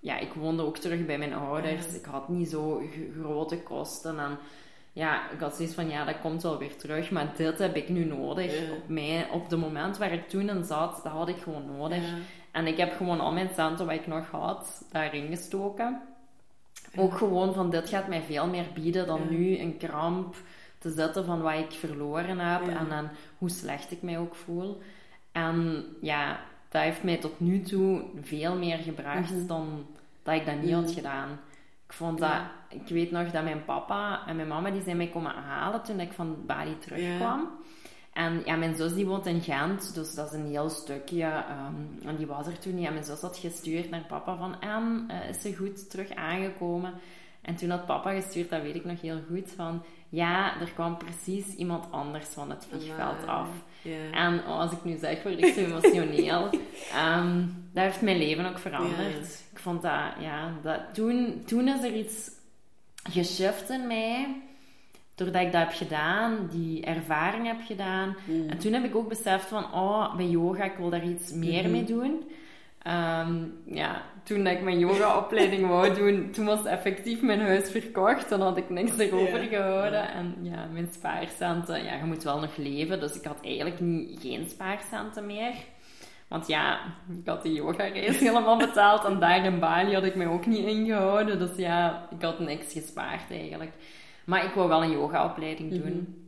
Ja, 0.00 0.18
ik 0.18 0.32
woonde 0.32 0.62
ook 0.62 0.76
terug 0.76 1.06
bij 1.06 1.18
mijn 1.18 1.34
ouders. 1.34 1.94
Ik 1.94 2.04
had 2.04 2.28
niet 2.28 2.50
zo 2.50 2.82
grote 3.20 3.62
kosten. 3.62 4.18
En 4.18 4.38
ja, 4.98 5.30
ik 5.30 5.40
had 5.40 5.54
zoiets 5.56 5.74
van, 5.74 5.88
ja, 5.88 6.04
dat 6.04 6.20
komt 6.20 6.42
wel 6.42 6.58
weer 6.58 6.76
terug. 6.76 7.10
Maar 7.10 7.32
dit 7.36 7.58
heb 7.58 7.76
ik 7.76 7.88
nu 7.88 8.04
nodig. 8.04 8.66
Ja. 8.66 8.72
Op, 8.72 8.88
mij, 8.88 9.28
op 9.30 9.48
de 9.48 9.56
moment 9.56 9.98
waar 9.98 10.12
ik 10.12 10.28
toen 10.28 10.48
in 10.48 10.64
zat, 10.64 11.00
dat 11.02 11.12
had 11.12 11.28
ik 11.28 11.36
gewoon 11.36 11.76
nodig. 11.76 12.02
Ja. 12.06 12.14
En 12.52 12.66
ik 12.66 12.76
heb 12.76 12.96
gewoon 12.96 13.20
al 13.20 13.32
mijn 13.32 13.48
centen 13.54 13.86
wat 13.86 13.94
ik 13.94 14.06
nog 14.06 14.30
had, 14.30 14.84
daarin 14.92 15.26
gestoken. 15.28 16.00
Ook 16.96 17.16
gewoon 17.16 17.54
van, 17.54 17.70
dit 17.70 17.88
gaat 17.88 18.08
mij 18.08 18.22
veel 18.22 18.46
meer 18.46 18.66
bieden 18.74 19.06
dan 19.06 19.20
Ja. 19.22 19.30
nu 19.30 19.58
een 19.58 19.76
kramp 19.76 20.34
te 20.78 20.90
zetten 20.90 21.24
van 21.24 21.40
wat 21.40 21.54
ik 21.54 21.70
verloren 21.72 22.38
heb. 22.38 22.68
En 22.68 22.88
dan 22.88 23.08
hoe 23.38 23.50
slecht 23.50 23.90
ik 23.90 24.02
mij 24.02 24.18
ook 24.18 24.34
voel. 24.34 24.80
En 25.32 25.84
ja, 26.00 26.40
dat 26.68 26.82
heeft 26.82 27.02
mij 27.02 27.16
tot 27.16 27.40
nu 27.40 27.60
toe 27.62 28.02
veel 28.22 28.56
meer 28.56 28.78
gebracht 28.78 29.30
Mhm. 29.34 29.46
dan 29.46 29.86
dat 30.22 30.34
ik 30.34 30.46
dat 30.46 30.62
niet 30.62 30.72
had 30.74 30.84
Mhm. 30.84 30.92
gedaan. 30.92 31.28
Ik 31.86 31.92
vond 31.92 32.18
dat... 32.18 32.40
Ik 32.68 32.88
weet 32.88 33.10
nog 33.10 33.30
dat 33.30 33.44
mijn 33.44 33.64
papa 33.64 34.26
en 34.26 34.36
mijn 34.36 34.48
mama 34.48 34.70
die 34.70 34.82
zijn 34.82 34.96
mij 34.96 35.08
komen 35.08 35.32
halen 35.32 35.82
toen 35.82 36.00
ik 36.00 36.12
van 36.12 36.36
Bali 36.46 36.78
terugkwam. 36.78 37.48
En 38.12 38.42
ja, 38.44 38.56
mijn 38.56 38.76
zus 38.76 38.94
die 38.94 39.06
woont 39.06 39.26
in 39.26 39.40
Gent, 39.40 39.94
dus 39.94 40.14
dat 40.14 40.26
is 40.26 40.38
een 40.38 40.46
heel 40.46 40.68
stukje. 40.68 41.24
ehm, 41.24 42.08
en 42.08 42.16
die 42.16 42.26
was 42.26 42.46
er 42.46 42.58
toen 42.58 42.74
niet. 42.74 42.86
En 42.86 42.92
mijn 42.92 43.04
zus 43.04 43.20
had 43.20 43.36
gestuurd 43.36 43.90
naar 43.90 44.04
papa 44.08 44.36
van... 44.36 44.60
En, 44.60 45.04
eh, 45.08 45.28
is 45.28 45.40
ze 45.40 45.56
goed 45.56 45.90
terug 45.90 46.14
aangekomen? 46.14 46.92
En 47.40 47.56
toen 47.56 47.70
had 47.70 47.86
papa 47.86 48.12
gestuurd, 48.12 48.50
dat 48.50 48.62
weet 48.62 48.74
ik 48.74 48.84
nog 48.84 49.00
heel 49.00 49.20
goed, 49.28 49.52
van 49.56 49.82
ja, 50.08 50.60
er 50.60 50.72
kwam 50.72 50.96
precies 50.96 51.54
iemand 51.54 51.84
anders 51.90 52.26
van 52.28 52.50
het 52.50 52.66
vliegveld 52.70 53.26
af. 53.26 53.48
En 54.12 54.38
oh, 54.38 54.58
als 54.58 54.72
ik 54.72 54.84
nu 54.84 54.96
zeg, 54.96 55.22
word 55.22 55.42
ik 55.42 55.54
zo 55.54 55.60
emotioneel. 55.60 56.50
um, 57.16 57.54
dat 57.74 57.84
heeft 57.84 58.00
mijn 58.00 58.18
leven 58.18 58.46
ook 58.46 58.58
veranderd. 58.58 59.44
Ik 59.52 59.58
vond 59.58 59.82
dat, 59.82 60.02
ja, 60.20 60.52
dat, 60.62 60.80
toen, 60.92 61.42
toen 61.46 61.68
is 61.68 61.82
er 61.82 61.94
iets 61.94 62.30
geshift 63.02 63.70
in 63.70 63.86
mij 63.86 64.42
doordat 65.18 65.42
ik 65.42 65.52
dat 65.52 65.60
heb 65.60 65.72
gedaan, 65.72 66.48
die 66.50 66.84
ervaring 66.84 67.46
heb 67.46 67.60
gedaan. 67.66 68.16
Mm. 68.24 68.48
En 68.48 68.58
toen 68.58 68.72
heb 68.72 68.84
ik 68.84 68.96
ook 68.96 69.08
beseft 69.08 69.46
van, 69.46 69.64
oh, 69.64 70.16
bij 70.16 70.26
yoga, 70.26 70.64
ik 70.64 70.76
wil 70.76 70.90
daar 70.90 71.04
iets 71.04 71.32
meer 71.32 71.52
mm-hmm. 71.52 71.70
mee 71.70 71.84
doen. 71.84 72.30
Ehm, 72.82 73.44
ja, 73.64 74.02
toen 74.22 74.46
ik 74.46 74.62
mijn 74.62 74.78
yogaopleiding 74.78 75.66
wou 75.68 75.94
doen, 75.94 76.30
toen 76.30 76.44
was 76.44 76.64
effectief 76.64 77.22
mijn 77.22 77.40
huis 77.40 77.70
verkocht. 77.70 78.28
Dan 78.28 78.40
had 78.40 78.56
ik 78.56 78.70
niks 78.70 78.98
erover 78.98 79.38
gehouden. 79.38 80.12
En 80.12 80.36
ja, 80.42 80.68
mijn 80.72 80.88
spaarcenten, 80.92 81.84
ja, 81.84 81.94
je 81.94 82.04
moet 82.04 82.22
wel 82.22 82.40
nog 82.40 82.56
leven. 82.56 83.00
Dus 83.00 83.14
ik 83.14 83.24
had 83.24 83.38
eigenlijk 83.42 83.80
niet, 83.80 84.20
geen 84.20 84.48
spaarcenten 84.48 85.26
meer. 85.26 85.54
Want 86.28 86.46
ja, 86.46 86.80
ik 87.22 87.26
had 87.26 87.42
de 87.42 87.52
yoga-reis 87.52 88.18
helemaal 88.28 88.58
betaald. 88.58 89.04
En 89.04 89.18
daar 89.18 89.44
in 89.44 89.58
Bali 89.58 89.94
had 89.94 90.04
ik 90.04 90.14
mij 90.14 90.26
ook 90.26 90.46
niet 90.46 90.66
ingehouden. 90.66 91.38
Dus 91.38 91.56
ja, 91.56 92.08
ik 92.10 92.22
had 92.22 92.38
niks 92.38 92.72
gespaard 92.72 93.30
eigenlijk. 93.30 93.72
Maar 94.24 94.44
ik 94.44 94.54
wou 94.54 94.68
wel 94.68 94.82
een 94.82 94.90
yogaopleiding 94.90 95.70
doen. 95.70 95.92
Mhm. 95.92 96.26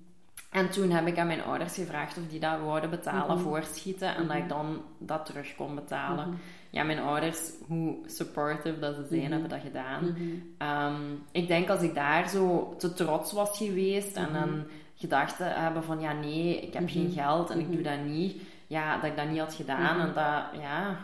En 0.51 0.71
toen 0.71 0.91
heb 0.91 1.07
ik 1.07 1.19
aan 1.19 1.27
mijn 1.27 1.43
ouders 1.43 1.75
gevraagd 1.75 2.19
of 2.19 2.27
die 2.29 2.41
dat 2.41 2.61
wouden 2.61 2.91
betalen 2.91 3.37
mm 3.37 3.43
voor 3.43 3.63
schieten 3.63 4.15
en 4.17 4.27
dat 4.27 4.37
ik 4.37 4.43
mhm. 4.43 4.49
dan 4.49 4.83
dat 4.99 5.27
terug 5.27 5.55
kon 5.55 5.75
betalen. 5.75 6.29
Mhm. 6.29 6.37
Ja, 6.71 6.83
mijn 6.83 6.99
ouders, 6.99 7.53
hoe 7.67 7.97
supportive 8.07 8.79
dat 8.79 8.95
ze 8.95 9.07
zijn, 9.09 9.31
hebben 9.31 9.49
dat 9.49 9.61
gedaan. 9.61 10.17
Ehm, 10.59 11.03
ik 11.33 11.49
denk 11.49 11.69
als 11.69 11.83
ik 11.83 11.95
daar 11.95 12.29
zo 12.29 12.75
te 12.79 12.93
trots 12.93 13.33
was 13.33 13.57
geweest 13.57 14.17
en 14.17 14.33
dan 14.33 14.65
gedachten 14.95 15.53
hebben 15.63 15.85
van 15.85 16.01
ja, 16.01 16.13
nee, 16.13 16.61
ik 16.61 16.73
heb 16.73 16.89
geen 16.89 17.11
geld 17.11 17.51
en 17.51 17.59
ik 17.59 17.73
doe 17.73 17.83
dat 17.83 18.05
niet. 18.05 18.43
Ja, 18.71 18.95
dat 18.97 19.11
ik 19.11 19.17
dat 19.17 19.29
niet 19.29 19.39
had 19.39 19.55
gedaan 19.55 20.01
en 20.01 20.15
dat, 20.15 20.61
ja, 20.61 20.97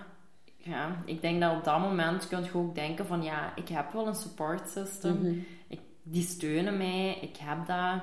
ja, 0.57 1.03
ik 1.05 1.21
denk 1.21 1.41
dat 1.41 1.57
op 1.57 1.65
dat 1.65 1.81
moment 1.81 2.29
kun 2.29 2.45
je 2.45 2.55
ook 2.55 2.75
denken 2.75 3.07
van 3.07 3.23
ja, 3.23 3.53
ik 3.55 3.69
heb 3.69 3.93
wel 3.93 4.07
een 4.07 4.15
support 4.15 4.69
system 4.69 5.45
die 6.09 6.23
steunen 6.23 6.77
mij, 6.77 7.19
ik 7.21 7.37
heb 7.37 7.67
dat. 7.67 8.03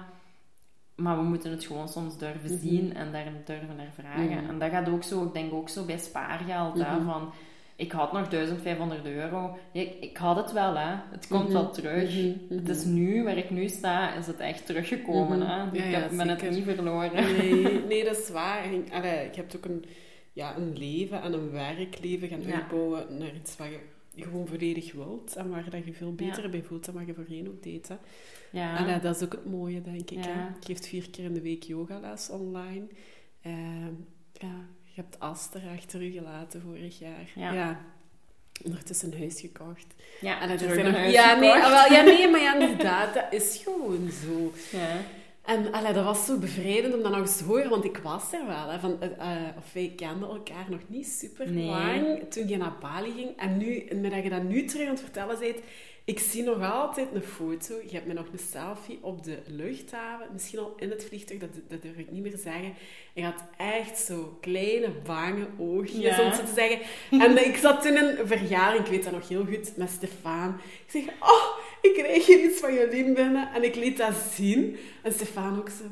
Maar 0.95 1.17
we 1.17 1.23
moeten 1.23 1.51
het 1.51 1.65
gewoon 1.65 1.89
soms 1.89 2.17
durven 2.17 2.51
mhm. 2.51 2.59
zien 2.59 2.95
en 2.95 3.11
daar 3.11 3.31
durven 3.45 3.75
naar 3.75 3.91
vragen. 3.93 4.47
En 4.47 4.59
dat 4.59 4.69
gaat 4.71 4.89
ook 4.89 5.03
zo, 5.03 5.23
ik 5.23 5.33
denk 5.33 5.53
ook 5.53 5.69
zo 5.69 5.85
bij 5.85 5.97
spaargeld, 5.97 6.73
hè, 6.83 6.95
mhm. 6.95 7.05
van 7.05 7.33
ik 7.83 7.91
had 7.91 8.11
nog 8.11 8.27
1500 8.29 9.05
euro. 9.05 9.57
Ik, 9.71 9.93
ik 9.99 10.17
had 10.17 10.35
het 10.35 10.51
wel, 10.51 10.77
hè. 10.77 10.95
Het 11.11 11.27
komt 11.27 11.51
wel 11.51 11.63
mhm. 11.63 11.73
terug. 11.73 12.35
Het 12.49 12.69
is 12.69 12.85
nu, 12.85 13.23
waar 13.23 13.37
ik 13.37 13.49
nu 13.49 13.67
sta, 13.67 14.13
is 14.13 14.27
het 14.27 14.39
echt 14.39 14.65
teruggekomen, 14.65 15.41
hè. 15.41 15.71
Ik 15.71 15.93
heb, 15.93 16.09
ben 16.17 16.27
het 16.27 16.49
niet 16.49 16.63
verloren. 16.63 17.13
Nee, 17.13 17.63
nee 17.89 18.03
dat 18.03 18.17
is 18.17 18.29
waar. 18.29 18.65
Allee, 18.91 19.25
ik 19.25 19.35
heb 19.35 19.53
ook 19.55 19.65
een, 19.65 19.85
ja, 20.33 20.57
een 20.57 20.77
leven 20.77 21.21
en 21.21 21.33
een 21.33 21.51
werkleven 21.51 22.27
gaan 22.27 22.53
uitbouwen 22.53 23.17
naar 23.17 23.35
iets 23.35 23.57
wat 23.57 23.67
je 24.15 24.23
gewoon 24.23 24.47
volledig 24.47 24.93
wilt 24.93 25.35
en 25.35 25.49
waar 25.49 25.69
dat 25.69 25.85
je 25.85 25.93
veel 25.93 26.13
beter 26.13 26.49
bij 26.49 26.63
voelt 26.63 26.85
dan 26.85 26.93
wat 26.93 27.07
je 27.07 27.13
voorheen 27.13 27.47
ook 27.47 27.63
deed. 27.63 27.87
Hè. 27.87 27.95
Ja. 28.51 28.87
En 28.87 29.01
dat 29.01 29.15
is 29.15 29.23
ook 29.23 29.31
het 29.31 29.45
mooie, 29.45 29.81
denk 29.81 30.11
ik. 30.11 30.23
Hè. 30.23 30.41
Je 30.41 30.49
geeft 30.59 30.87
vier 30.87 31.09
keer 31.09 31.23
in 31.23 31.33
de 31.33 31.41
week 31.41 31.63
yogales 31.63 32.29
online. 32.29 32.85
Uh, 33.45 33.87
ja, 34.33 34.67
je 34.93 35.01
hebt 35.01 35.19
Aster 35.19 35.61
achter 35.77 36.01
u 36.01 36.11
gelaten 36.11 36.61
vorig 36.61 36.99
jaar. 36.99 37.31
Ja. 37.35 37.81
Ondertussen 38.63 39.11
een 39.11 39.19
huis 39.19 39.39
gekocht. 39.39 39.85
Ja, 40.21 40.41
en 40.41 40.49
dat 40.49 40.61
is 40.61 40.77
een 40.77 41.11
ja, 41.11 41.35
nee, 41.39 41.51
ah, 41.51 41.69
wel, 41.69 41.97
ja, 41.97 42.01
nee, 42.01 42.29
maar 42.29 42.41
ja, 42.41 42.59
inderdaad, 42.59 43.13
dat 43.13 43.25
is 43.29 43.61
gewoon 43.63 44.09
zo. 44.11 44.51
Ja. 44.77 45.01
En 45.43 45.71
allee, 45.71 45.93
dat 45.93 46.03
was 46.03 46.25
zo 46.25 46.37
bevrijdend 46.37 46.93
om 46.93 47.01
dat 47.01 47.11
nog 47.11 47.19
eens 47.19 47.37
te 47.37 47.43
horen, 47.43 47.69
want 47.69 47.83
ik 47.83 47.97
was 47.97 48.33
er 48.33 48.47
wel. 48.47 48.69
Hè, 48.69 48.79
van, 48.79 48.99
uh, 49.01 49.57
of 49.57 49.73
wij 49.73 49.93
kenden 49.95 50.29
elkaar 50.29 50.65
nog 50.69 50.79
niet 50.87 51.07
super 51.07 51.51
lang 51.51 52.19
toen 52.29 52.47
je 52.47 52.57
naar 52.57 52.77
Bali 52.81 53.11
ging. 53.11 53.37
En 53.37 53.57
nu, 53.57 53.87
met 53.95 54.11
dat 54.11 54.23
je 54.23 54.29
dat 54.29 54.43
nu 54.43 54.65
terug 54.65 54.87
aan 54.87 54.93
het 54.93 55.03
vertellen 55.03 55.39
bent, 55.39 55.57
ik 56.05 56.19
zie 56.19 56.43
nog 56.43 56.71
altijd 56.71 57.07
een 57.13 57.21
foto. 57.21 57.75
Je 57.85 57.93
hebt 57.93 58.05
me 58.05 58.13
nog 58.13 58.25
een 58.31 58.39
selfie 58.51 58.99
op 59.01 59.23
de 59.23 59.37
luchthaven. 59.47 60.27
Misschien 60.33 60.59
al 60.59 60.73
in 60.77 60.89
het 60.89 61.05
vliegtuig, 61.05 61.39
dat, 61.39 61.49
dat 61.67 61.81
durf 61.81 61.97
ik 61.97 62.11
niet 62.11 62.21
meer 62.21 62.37
zeggen. 62.37 62.73
Je 63.13 63.23
had 63.23 63.43
echt 63.57 63.97
zo 63.97 64.37
kleine, 64.41 64.89
bange 65.05 65.47
oogjes, 65.57 66.01
ja. 66.01 66.25
om 66.25 66.33
zo 66.33 66.43
te 66.43 66.53
zeggen. 66.55 66.79
En 67.11 67.45
ik 67.45 67.55
zat 67.55 67.81
toen 67.81 67.97
in 67.97 68.17
een 68.17 68.27
verjaring, 68.27 68.85
ik 68.85 68.91
weet 68.91 69.03
dat 69.03 69.13
nog 69.13 69.27
heel 69.27 69.45
goed, 69.45 69.77
met 69.77 69.89
Stefan. 69.89 70.55
Ik 70.85 70.91
zeg, 70.91 71.03
oh, 71.19 71.57
ik 71.81 71.93
kreeg 71.93 72.25
hier 72.25 72.43
iets 72.43 72.59
van 72.59 72.73
jullie 72.73 73.13
binnen. 73.13 73.53
En 73.53 73.63
ik 73.63 73.75
liet 73.75 73.97
dat 73.97 74.15
zien. 74.33 74.77
En 75.03 75.13
Stefan 75.13 75.57
ook 75.57 75.69
zo, 75.69 75.83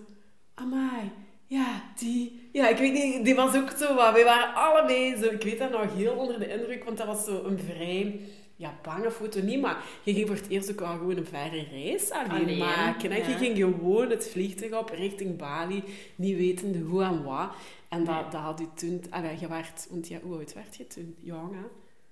amai, 0.54 1.12
ja, 1.46 1.84
die... 1.96 2.50
Ja, 2.52 2.68
ik 2.68 2.78
weet 2.78 2.94
niet, 2.94 3.26
die 3.26 3.36
was 3.36 3.56
ook 3.56 3.70
zo 3.78 3.96
wat... 3.96 4.14
We 4.14 4.24
waren 4.24 4.54
allebei 4.54 5.16
zo... 5.16 5.26
Ik 5.26 5.44
weet 5.44 5.60
dat 5.60 5.72
nog 5.72 5.96
heel 5.96 6.14
onder 6.14 6.40
de 6.40 6.54
indruk, 6.54 6.84
want 6.84 6.98
dat 6.98 7.08
was 7.08 7.26
zo 7.26 7.44
een 7.44 7.60
vrij 7.60 8.20
ja, 8.62 8.80
bange 8.82 9.12
foto 9.12 9.42
niet, 9.42 9.62
maar 9.62 9.84
je 10.04 10.14
ging 10.14 10.28
voor 10.28 10.36
het 10.36 10.48
eerst 10.48 10.72
ook 10.72 10.80
wel 10.80 10.90
gewoon 10.90 11.18
een 11.18 11.26
verre 11.26 11.68
reis 11.72 12.12
alleen, 12.12 12.58
maken. 12.58 13.16
Je 13.16 13.38
ging 13.38 13.58
gewoon 13.58 14.10
het 14.10 14.30
vliegtuig 14.30 14.80
op 14.80 14.90
richting 14.90 15.38
Bali, 15.38 15.84
niet 16.16 16.38
wetende 16.38 16.80
hoe 16.80 17.04
en 17.04 17.24
wat. 17.24 17.50
En 17.90 18.04
dat, 18.04 18.32
dat 18.32 18.42
had 18.42 18.62
u 18.62 18.68
toen... 18.76 19.04
Allee, 19.10 19.40
je 19.40 19.48
werd... 19.48 19.88
Want 19.90 20.08
ja, 20.08 20.20
hoe 20.24 20.38
oud 20.38 20.54
werd 20.54 20.76
je 20.76 20.88
toen? 20.88 21.16
Jong, 21.20 21.54
hè? 21.54 21.66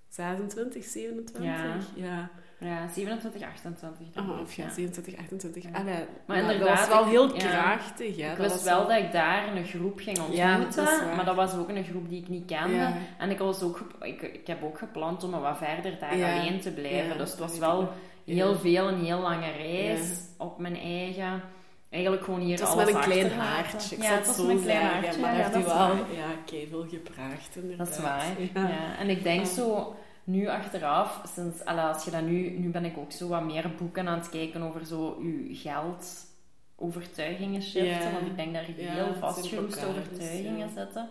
26, 0.10 0.84
27? 0.84 1.44
Ja. 1.44 1.76
ja. 1.96 2.30
Ja, 2.60 2.88
27, 2.88 3.42
28. 3.42 4.08
Oh, 4.18 4.40
of 4.42 4.54
ja, 4.54 4.70
27, 4.70 5.18
28. 5.18 5.64
Ja. 5.64 5.70
Allee, 5.72 6.06
maar 6.26 6.38
inderdaad, 6.38 6.68
dat 6.68 6.78
was 6.78 6.88
wel 6.88 7.06
heel 7.06 7.32
krachtig. 7.32 8.16
Ja, 8.16 8.32
ik 8.32 8.38
wist 8.38 8.64
wel 8.64 8.88
dat 8.88 8.98
ik 8.98 9.12
daar 9.12 9.56
een 9.56 9.66
groep 9.66 10.00
ging 10.00 10.20
ontmoeten, 10.20 10.84
ja, 10.84 11.16
maar 11.16 11.26
dat 11.26 11.36
was 11.36 11.56
ook 11.56 11.70
een 11.70 11.84
groep 11.84 12.10
die 12.10 12.22
ik 12.22 12.30
niet 12.30 12.46
kende. 12.46 12.92
En 13.18 13.30
ik, 13.30 13.38
was 13.38 13.62
ook, 13.62 13.88
ik, 14.02 14.22
ik 14.22 14.48
heb 14.48 14.64
ook 14.64 14.78
gepland 14.78 15.24
om 15.24 15.32
wat 15.32 15.58
verder 15.58 16.00
daar 16.00 16.12
alleen 16.12 16.60
te 16.60 16.72
blijven. 16.72 17.18
dus 17.18 17.30
het 17.30 17.40
was 17.40 17.58
wel 17.58 17.90
heel 18.26 18.56
veel, 18.56 18.88
een 18.88 19.06
heel 19.06 19.20
lange 19.20 19.52
reis 19.52 20.22
op 20.38 20.60
mijn 20.60 20.78
eigen 20.78 21.42
eigenlijk 21.90 22.24
gewoon 22.24 22.40
hier 22.40 22.66
alles 22.66 22.86
met 22.86 22.96
een 22.96 23.02
klein 23.02 23.32
haartje. 23.32 24.02
ja, 24.02 24.12
het 24.12 24.28
was 24.28 24.38
met 24.38 24.50
een 24.50 24.62
klein 24.62 24.82
haartje. 24.82 25.22
Maar 25.22 25.36
ja, 25.36 25.44
heeft 25.44 25.56
u 25.56 25.64
wel 25.64 25.96
ja, 25.96 26.68
veel 26.70 26.86
gepraagd 26.90 27.56
inderdaad. 27.56 27.88
Dat 27.88 27.96
is 27.98 28.02
waar. 28.02 28.26
Ja. 28.54 28.98
En 28.98 29.10
ik 29.10 29.24
denk 29.24 29.46
zo 29.46 29.96
nu 30.24 30.48
achteraf, 30.48 31.22
sinds, 31.36 31.66
als 31.66 32.06
je 32.06 32.12
dat 32.12 32.22
nu, 32.22 32.50
nu 32.50 32.70
ben 32.70 32.86
ik 32.86 32.98
ook 32.98 33.12
zo 33.12 33.28
wat 33.28 33.44
meer 33.44 33.72
boeken 33.78 34.08
aan 34.08 34.20
het 34.20 34.30
kijken 34.30 34.62
over 34.62 34.86
zo 34.86 35.22
je 35.24 35.56
geld 35.56 36.28
overtuigingen 36.76 37.62
shiften, 37.62 38.12
want 38.12 38.26
ik 38.26 38.36
denk 38.36 38.54
dat 38.54 38.64
er 38.64 38.74
heel 38.76 39.14
vastgeroeste 39.20 39.86
overtuigingen 39.86 40.70
zitten. 40.70 41.10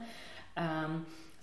Ehm, 0.55 0.91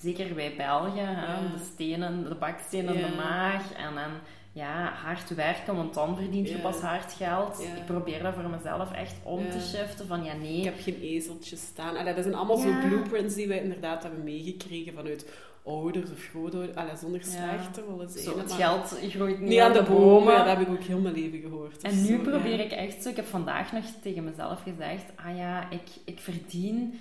zeker 0.06 0.36
bij 0.36 0.54
België, 0.58 1.08
de 1.56 1.64
stenen, 1.74 2.30
de 2.30 2.36
bakstenen 2.36 2.94
de 2.94 3.16
maag 3.18 3.74
en, 3.74 3.98
en 3.98 4.12
ja, 4.52 4.92
hard 5.04 5.36
werken, 5.36 5.76
want 5.76 5.94
dan 5.94 6.16
verdient 6.16 6.50
je 6.50 6.58
pas 6.58 6.80
hard 6.80 7.14
geld. 7.14 7.60
Ik 7.60 7.86
probeer 7.86 8.24
dat 8.24 8.34
voor 8.34 8.50
mezelf 8.50 8.92
echt 8.92 9.16
om 9.24 9.50
te 9.50 9.60
shiften 9.60 10.08
van 10.08 10.24
ja, 10.24 10.34
nee. 10.34 10.58
Ik 10.58 10.64
heb 10.64 10.80
geen 10.80 11.02
ezeltjes 11.02 11.62
staan. 11.62 11.96
En 11.96 12.06
dat 12.06 12.24
zijn 12.24 12.36
allemaal 12.36 12.58
zo 12.58 12.74
blueprints 12.88 13.36
die 13.36 13.48
we 13.48 13.62
inderdaad 13.62 14.04
hebben 14.04 14.24
meegekregen 14.24 14.94
vanuit 14.94 15.26
ouders 15.66 16.12
of 16.12 16.24
grootouders, 16.30 16.78
allee, 16.78 16.96
zonder 16.96 17.24
slecht 17.24 17.74
te 17.74 17.84
willen 17.88 18.10
zijn. 18.10 18.24
Zo, 18.24 18.38
het 18.38 18.52
geld 18.52 18.98
groeit 19.10 19.40
niet, 19.40 19.60
aan 19.60 19.74
de, 19.74 19.84
bomen. 19.84 20.34
Ja, 20.34 20.44
dat 20.44 20.58
heb 20.58 20.68
ik 20.68 20.74
ook 20.74 20.84
heel 20.84 21.00
mijn 21.00 21.16
leven 21.16 21.40
gehoord. 21.40 21.82
En 21.82 22.04
nu 22.04 22.20
probeer 22.20 22.60
ik 22.60 22.72
echt 22.72 23.04
zo, 23.04 23.10
ik 23.10 23.16
heb 23.16 23.26
vandaag 23.26 23.72
nog 23.72 23.84
tegen 24.02 24.24
mezelf 24.24 24.62
gezegd, 24.62 25.06
ah 25.16 25.38
ja, 25.38 25.70
ik, 25.70 25.88
ik 26.06 26.20
verdien 26.20 27.00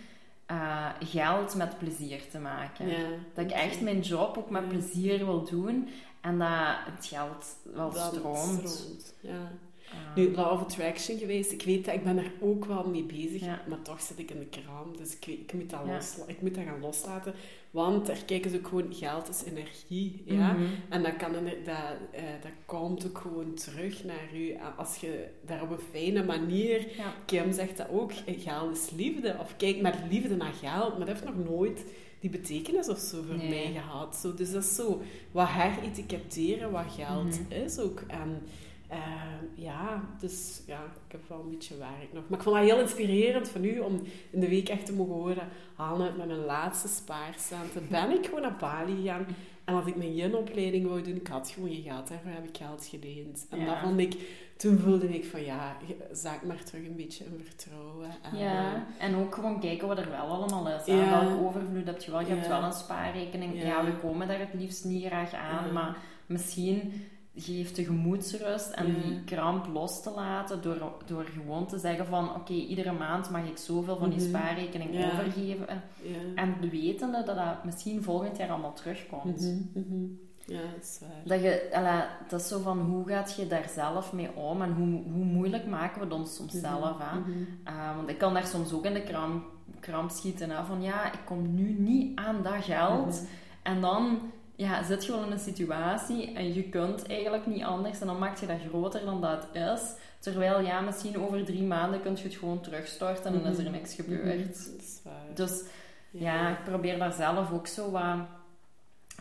uh, 0.51 0.89
geld 1.01 1.55
met 1.55 1.79
plezier 1.79 2.31
te 2.31 2.39
maken. 2.39 2.89
dat 3.35 3.45
ik 3.45 3.51
echt 3.51 3.81
mijn 3.81 4.01
job 4.01 4.39
ook 4.39 4.51
met 4.51 4.69
plezier 4.69 5.25
wil 5.25 5.45
doen 5.45 5.89
en 6.21 6.39
dat 6.39 6.49
het 6.95 7.07
geld 7.07 7.57
wel 7.75 7.93
stroomt. 7.93 8.69
stroomt. 8.69 9.15
Ja. 9.21 9.51
Uh, 9.93 10.17
nu, 10.17 10.35
Law 10.35 10.53
of 10.53 10.61
Attraction 10.61 11.19
geweest. 11.19 11.53
Ik 11.53 11.63
weet 11.63 11.85
dat 11.85 11.95
ik 11.95 12.05
ben 12.05 12.19
er 12.19 12.33
ook 12.41 12.65
wel 12.65 12.89
mee 12.89 13.03
bezig, 13.03 13.43
maar 13.69 13.83
toch 13.83 14.01
zit 14.01 14.19
ik 14.19 14.31
in 14.31 14.39
de 14.39 14.61
kraam. 14.61 14.97
Dus 14.97 15.17
ik, 15.17 15.27
ik, 15.27 15.53
moet 15.53 15.71
dat 15.71 15.81
los, 15.87 16.17
ik 16.27 16.43
moet 16.43 16.55
dat 16.55 16.65
gaan 16.65 16.81
loslaten. 16.81 17.35
Want 17.71 18.09
er 18.09 18.25
kijken 18.25 18.51
ze 18.51 18.57
ook 18.57 18.69
gewoon, 18.69 18.95
geld 18.95 19.29
is 19.29 19.43
energie. 19.45 20.23
Ja? 20.25 20.53
Mhm. 20.53 20.65
En 20.89 21.03
dat, 21.03 21.17
kan, 21.17 21.33
dat, 21.33 21.43
uh, 21.43 22.23
dat 22.43 22.53
komt 22.67 23.07
ook 23.07 23.19
gewoon 23.19 23.55
terug 23.55 24.05
naar 24.05 24.29
u. 24.35 24.57
Als 24.77 24.97
je 24.97 25.27
daar 25.47 25.63
op 25.63 25.71
een 25.71 25.79
fijne 25.91 26.25
manier... 26.25 26.87
Kim 27.27 27.53
zegt 27.53 27.77
dat 27.77 27.89
ook, 27.91 28.13
geld 28.27 28.77
is 28.77 28.91
liefde. 28.91 29.37
Of 29.41 29.57
kijk 29.57 29.81
met 29.81 29.97
liefde 30.11 30.37
naar 30.37 30.53
geld. 30.53 30.89
Maar 30.99 31.07
dat 31.07 31.09
heeft 31.09 31.25
nog 31.25 31.45
nooit 31.45 31.85
die 32.21 32.31
betekenis 32.31 32.89
of 32.89 32.99
zo 32.99 33.23
voor 33.23 33.37
mij 33.37 33.71
gehad. 33.73 34.17
Zo, 34.17 34.35
dus 34.35 34.53
dat 34.53 34.65
is 34.65 34.75
zo 34.75 35.03
wat 35.33 35.49
heretiketteren 35.49 36.71
wat 36.71 36.93
geld 36.97 37.41
mhm. 37.41 37.63
is 37.65 37.79
ook. 37.79 38.01
En 38.07 38.43
Ehm, 38.89 39.45
ja, 39.55 40.03
dus 40.21 40.63
ja, 40.67 40.79
ik 41.07 41.13
heb 41.13 41.29
wel 41.29 41.41
een 41.41 41.51
beetje 41.51 41.77
werk 41.77 42.13
nog. 42.13 42.23
Maar 42.29 42.39
ik 42.39 42.45
vond 42.45 42.57
dat 42.57 42.65
heel 42.65 42.81
inspirerend 42.81 43.49
van 43.49 43.65
u 43.65 43.79
om 43.79 44.03
in 44.31 44.41
de 44.41 44.49
week 44.49 44.69
echt 44.69 44.87
te 44.87 44.93
mogen 44.93 45.15
horen. 45.15 45.49
Hanne, 45.75 46.11
met 46.17 46.27
mijn 46.27 46.45
laatste 46.45 46.89
spaarcenten 46.89 47.87
ben 47.91 48.11
ik 48.11 48.25
gewoon 48.25 48.41
naar 48.43 48.57
Bali 48.57 48.97
gegaan. 49.03 49.27
En 49.65 49.75
als 49.75 49.87
ik 49.87 49.97
mijn 49.97 50.15
yin-opleiding 50.15 50.87
wou 50.87 51.03
doen, 51.03 51.17
ik 51.17 51.27
had 51.27 51.51
gewoon 51.51 51.69
geen 51.69 51.83
geld. 51.83 52.09
Daarvoor 52.09 52.31
heb 52.31 52.49
ik 52.49 52.57
geld 52.57 52.87
geleend. 52.87 53.47
En 53.51 53.59
Ja. 53.59 53.65
dat 53.67 53.79
vond 53.83 53.99
ik... 54.01 54.43
Toen 54.57 54.79
voelde 54.79 55.15
ik 55.15 55.25
van, 55.25 55.43
ja, 55.45 55.77
zaak 56.13 56.43
maar 56.43 56.65
terug 56.65 56.87
een 56.87 56.97
beetje 56.97 57.25
in 57.25 57.41
vertrouwen. 57.45 58.09
En, 58.23 58.39
Ja, 58.39 58.87
en 58.99 59.17
ook 59.17 59.35
gewoon 59.35 59.61
kijken 59.61 59.89
wat 59.89 59.99
er 59.99 60.11
wel 60.11 60.27
allemaal 60.27 60.69
is. 60.69 60.85
Ja. 60.87 61.11
Welke 61.21 61.45
overvloed 61.47 61.87
heb 61.87 62.01
je 62.01 62.11
wel? 62.11 62.21
Je 62.21 62.27
hebt 62.27 62.47
wel 62.49 62.63
een 62.63 62.73
spaarrekening. 62.73 63.63
Ja. 63.63 63.85
We 63.85 63.97
komen 63.97 64.29
daar 64.29 64.39
het 64.39 64.55
liefst 64.55 64.85
niet 64.85 65.05
graag 65.05 65.33
aan, 65.35 65.73
maar 65.73 65.97
misschien 66.27 66.93
geeft 67.37 67.77
de 67.77 67.85
gemoedsrust 67.85 68.71
en 68.71 68.85
die 68.87 69.25
kramp 69.25 69.67
los 69.73 70.03
te 70.03 70.11
laten 70.11 70.63
door, 70.63 70.93
door 71.07 71.25
gewoon 71.25 71.67
te 71.67 71.79
zeggen 71.79 72.07
van 72.07 72.35
oké, 72.35 72.53
iedere 72.53 72.93
maand 72.93 73.31
mag 73.31 73.45
ik 73.49 73.57
zoveel 73.57 73.97
van 73.97 74.11
die 74.11 74.19
Mhm. 74.19 74.29
spaarrekening 74.29 74.95
Ja. 74.95 75.07
overgeven. 75.13 75.67
ja. 76.03 76.17
En 76.43 76.71
wetende 76.71 77.23
dat 77.25 77.37
dat 77.37 77.65
misschien 77.65 78.03
volgend 78.03 78.37
jaar 78.37 78.49
allemaal 78.51 78.73
terugkomt. 78.75 79.41
Mhm, 79.41 79.57
mhm. 79.89 80.05
Ja, 80.47 80.61
dat 80.75 80.83
is 80.83 80.99
waar. 81.01 81.11
Dat, 81.25 81.41
je, 81.43 82.13
dat 82.29 82.41
is 82.41 82.49
zo 82.49 82.61
van 82.61 82.79
hoe 82.81 83.09
gaat 83.09 83.35
je 83.37 83.47
daar 83.47 83.69
zelf 83.75 84.13
mee 84.13 84.35
om 84.35 84.63
en 84.63 84.73
hoe, 84.73 85.03
hoe 85.13 85.25
moeilijk 85.25 85.67
maken 85.67 85.99
we 85.99 86.05
het 86.05 86.15
ons 86.15 86.35
soms 86.37 86.53
zelf 86.53 87.01
aan. 87.01 87.25
Uh, 87.69 87.97
want 87.97 88.09
ik 88.09 88.19
kan 88.19 88.35
daar 88.35 88.47
soms 88.47 88.73
ook 88.73 88.85
in 88.85 88.95
de 88.95 89.03
kramp, 89.03 89.45
kramp 89.81 90.11
schieten. 90.11 90.51
Hè, 90.51 90.65
van 90.65 90.83
ja, 90.83 91.13
ik 91.13 91.19
kom 91.25 91.55
nu 91.55 91.73
niet 91.79 92.19
aan 92.19 92.43
dat 92.43 92.65
geld. 92.65 93.27
En 93.63 93.81
dan 93.81 94.19
ja, 94.57 94.83
zit 94.83 95.07
wel 95.07 95.25
in 95.25 95.33
een 95.33 95.39
situatie 95.39 96.33
en 96.33 96.55
je 96.55 96.63
kunt 96.63 97.07
eigenlijk 97.07 97.47
niet 97.47 97.63
anders. 97.63 98.01
En 98.01 98.07
dan 98.07 98.19
maak 98.19 98.39
je 98.39 98.47
dat 98.47 98.61
groter 98.69 99.05
dan 99.05 99.21
dat 99.21 99.47
het 99.53 99.63
is. 99.81 99.93
Terwijl 100.19 100.61
ja, 100.61 100.81
misschien 100.81 101.19
over 101.21 101.45
drie 101.45 101.63
maanden 101.63 102.03
kun 102.03 102.17
je 102.17 102.23
het 102.23 102.35
gewoon 102.35 102.61
terugstorten 102.61 103.25
en 103.35 103.43
dan 103.43 103.53
is 103.53 103.59
er 103.59 103.71
niks 103.71 103.95
gebeurd. 103.95 104.37
Mhm. 104.39 104.47
Dat 104.47 104.81
is 104.83 105.01
waar. 105.05 105.35
Dus 105.35 105.63
ja, 106.11 106.49
ik 106.51 106.65
probeer 106.65 106.99
daar 106.99 107.13
zelf 107.13 107.53
ook 107.53 107.67
zo 107.67 107.91
wat 107.91 108.17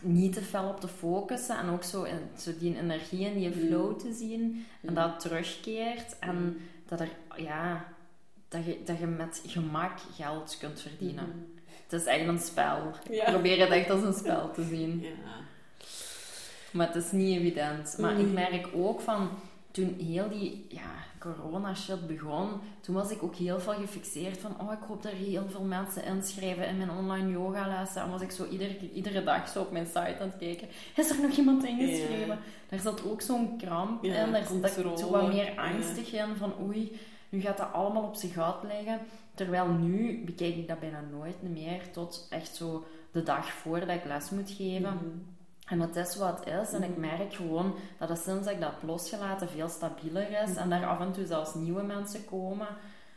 niet 0.02 0.32
te 0.32 0.42
fel 0.42 0.68
op 0.68 0.80
te 0.80 0.88
focussen. 0.88 1.58
En 1.58 1.68
ook 1.68 1.82
zo, 1.84 2.02
in, 2.02 2.18
zo 2.38 2.50
die 2.58 2.76
energie 2.78 3.26
en 3.26 3.34
die 3.34 3.48
Mhm. 3.48 3.58
flow 3.58 3.98
te 3.98 4.12
zien. 4.12 4.66
En 4.80 4.92
Mhm. 4.92 4.94
dat 4.94 5.20
terugkeert. 5.20 6.18
En 6.18 6.34
Mhm. 6.36 6.52
dat, 6.88 7.00
er, 7.00 7.08
ja, 7.36 7.84
dat, 8.48 8.64
je, 8.64 8.78
dat 8.84 8.98
je 8.98 9.06
met 9.06 9.42
gemak 9.46 9.98
geld 10.16 10.56
kunt 10.60 10.80
verdienen. 10.80 11.53
Het 11.88 12.00
is 12.00 12.04
echt 12.04 12.26
een 12.26 12.38
spel. 12.38 12.90
Ja. 13.10 13.30
Probeer 13.30 13.60
het 13.60 13.70
echt 13.70 13.90
als 13.90 14.02
een 14.02 14.12
spel 14.14 14.50
te 14.50 14.62
zien. 14.64 15.00
Ja. 15.02 15.08
Maar 16.70 16.86
het 16.86 16.96
is 17.04 17.12
niet 17.12 17.38
evident. 17.38 17.96
Maar 17.98 18.14
Nee. 18.14 18.24
ik 18.26 18.32
merk 18.32 18.68
ook 18.74 19.00
van... 19.00 19.28
Toen 19.70 19.96
heel 19.98 20.28
die 20.28 20.66
ja, 20.68 20.90
corona-shit 21.18 22.06
begon, 22.06 22.48
toen 22.80 22.94
was 22.94 23.10
ik 23.10 23.22
ook 23.22 23.34
heel 23.34 23.60
veel 23.60 23.72
gefixeerd 23.72 24.38
van 24.38 24.56
oh, 24.60 24.72
ik 24.72 24.78
hoop 24.88 25.02
dat 25.02 25.12
er 25.12 25.18
heel 25.18 25.44
veel 25.50 25.62
mensen 25.62 26.04
inschrijven 26.04 26.66
in 26.66 26.76
mijn 26.76 26.90
online 26.90 27.30
yogalessen. 27.30 28.02
En 28.02 28.10
was 28.10 28.20
ik 28.22 28.30
zo 28.30 28.46
iedere, 28.50 28.76
iedere 28.94 29.24
dag 29.24 29.48
zo 29.48 29.60
op 29.60 29.70
mijn 29.72 29.86
site 29.86 30.16
aan 30.20 30.28
het 30.28 30.36
kijken. 30.38 30.68
Is 30.96 31.10
er 31.10 31.20
nog 31.20 31.36
iemand 31.36 31.64
ingeschreven? 31.64 32.26
Ja. 32.26 32.38
Daar 32.68 32.80
zat 32.80 33.04
ook 33.04 33.20
zo'n 33.20 33.56
kramp 33.58 34.04
Ja, 34.04 34.24
in. 34.24 34.32
Daar 34.32 34.44
zat 34.46 34.76
ik 34.76 34.98
zo 34.98 35.10
wat 35.10 35.28
meer 35.32 35.54
Ja. 35.54 35.62
angstig 35.72 36.12
in 36.12 36.36
van 36.38 36.52
oei, 36.62 37.00
nu 37.34 37.40
gaat 37.40 37.56
dat 37.56 37.72
allemaal 37.72 38.02
op 38.02 38.14
zijn 38.14 38.32
gat 38.32 38.62
liggen. 38.62 39.00
Terwijl 39.34 39.66
nu 39.66 40.24
bekijk 40.24 40.56
ik 40.56 40.68
dat 40.68 40.80
bijna 40.80 41.00
nooit 41.10 41.42
meer 41.42 41.90
tot 41.92 42.26
echt 42.30 42.54
zo 42.56 42.84
de 43.12 43.22
dag 43.22 43.50
voordat 43.52 43.88
ik 43.96 44.04
les 44.04 44.30
moet 44.30 44.50
geven. 44.50 44.94
Mhm. 44.94 45.04
En 45.66 45.80
het 45.80 45.96
is 45.96 46.16
wat 46.16 46.44
het 46.44 46.54
is. 46.62 46.72
En 46.72 46.82
ik 46.82 46.90
Mhm. 46.90 47.00
merk 47.00 47.34
gewoon 47.34 47.74
dat 47.98 48.08
het 48.08 48.18
sinds 48.18 48.48
ik 48.48 48.60
dat 48.60 48.70
heb 48.70 48.82
losgelaten 48.82 49.48
veel 49.48 49.68
stabieler 49.68 50.42
is. 50.42 50.56
En 50.56 50.70
daar 50.70 50.86
af 50.86 51.00
en 51.00 51.12
toe 51.12 51.26
zelfs 51.26 51.54
nieuwe 51.54 51.82
mensen 51.82 52.24
komen 52.24 52.66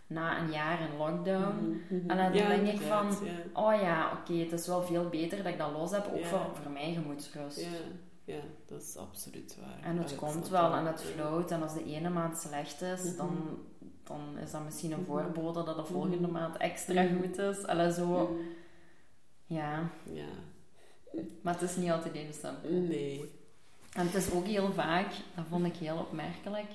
na 0.08 0.40
een 0.40 0.52
jaar 0.52 0.80
in 0.82 0.98
lockdown. 0.98 1.56
Mhm, 1.56 1.96
mhm. 1.96 2.10
En 2.10 2.18
dan 2.18 2.34
Ja, 2.34 2.48
denk 2.48 2.68
ik 2.68 2.82
van, 2.82 3.08
ja. 3.24 3.32
Oh 3.62 3.82
ja, 3.82 4.12
oké, 4.20 4.34
het 4.34 4.52
is 4.52 4.68
wel 4.68 4.82
veel 4.82 5.10
beter 5.10 5.38
dat 5.44 5.52
ik 5.54 5.58
dat 5.58 5.72
los 5.72 5.92
heb. 5.92 6.08
Ook 6.14 6.20
Ja. 6.20 6.26
voor, 6.28 6.40
voor 6.62 6.72
mij 6.72 6.94
gemoedsrust. 6.94 7.60
Ja, 7.60 7.68
ja, 8.34 8.40
dat 8.66 8.82
is 8.82 8.98
absoluut 8.98 9.58
waar. 9.62 9.92
En 9.92 9.98
het 9.98 10.10
dat 10.10 10.18
komt 10.18 10.50
wel 10.50 10.74
en 10.74 10.86
het 10.86 11.02
float. 11.04 11.52
En 11.52 11.62
als 11.62 11.74
de 11.74 11.86
ene 11.86 12.10
maand 12.10 12.38
slecht 12.38 12.82
is, 12.82 13.04
Mhm. 13.04 13.18
dan, 13.18 13.58
dan 14.08 14.38
is 14.44 14.52
dat 14.52 14.64
misschien 14.64 14.92
een 14.92 15.00
Mhm. 15.00 15.10
voorbode 15.10 15.64
dat 15.64 15.76
de 15.76 15.86
volgende 15.86 16.18
Mhm. 16.28 16.32
maand 16.32 16.58
extra 16.58 17.02
Mhm. 17.02 17.16
goed 17.18 17.38
is. 17.38 17.66
Allee, 17.66 17.92
zo. 17.94 18.38
Ja, 19.46 19.90
Ja, 20.14 20.26
maar 21.42 21.54
het 21.54 21.62
is 21.62 21.76
niet 21.76 21.92
altijd 21.92 22.14
even 22.14 22.34
simpel. 22.34 22.70
nee. 22.72 23.32
En 23.94 24.06
het 24.06 24.16
is 24.16 24.32
ook 24.32 24.46
heel 24.46 24.72
vaak, 24.74 25.08
dat 25.36 25.46
vond 25.50 25.66
ik 25.66 25.76
heel 25.76 25.98
opmerkelijk, 25.98 26.72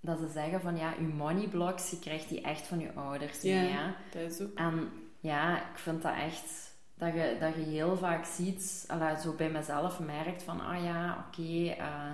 dat 0.00 0.18
ze 0.18 0.28
zeggen 0.32 0.60
van 0.60 0.76
ja, 0.76 0.92
je 0.98 1.06
money 1.06 1.48
blocks, 1.48 1.90
je 1.90 1.98
krijgt 1.98 2.28
die 2.28 2.40
echt 2.40 2.66
van 2.66 2.78
je 2.78 2.92
ouders 2.92 3.42
mee. 3.42 3.52
Ja. 3.54 3.62
Ja. 3.62 3.94
Dat 4.12 4.30
is 4.32 4.40
ook... 4.40 4.54
En 4.54 4.90
ja, 5.20 5.56
ik 5.70 5.78
vind 5.78 6.02
dat 6.02 6.14
echt, 6.14 6.74
dat 6.94 7.12
je, 7.14 7.36
dat 7.40 7.54
je 7.54 7.60
heel 7.60 7.96
vaak 7.96 8.24
ziet, 8.24 8.84
ala, 8.86 9.20
zo 9.20 9.32
bij 9.32 9.50
mezelf 9.50 10.00
merkt 10.00 10.42
van 10.42 10.60
ah 10.60 10.84
ja, 10.84 11.26
oké, 11.28 11.68
eh, 11.70 12.12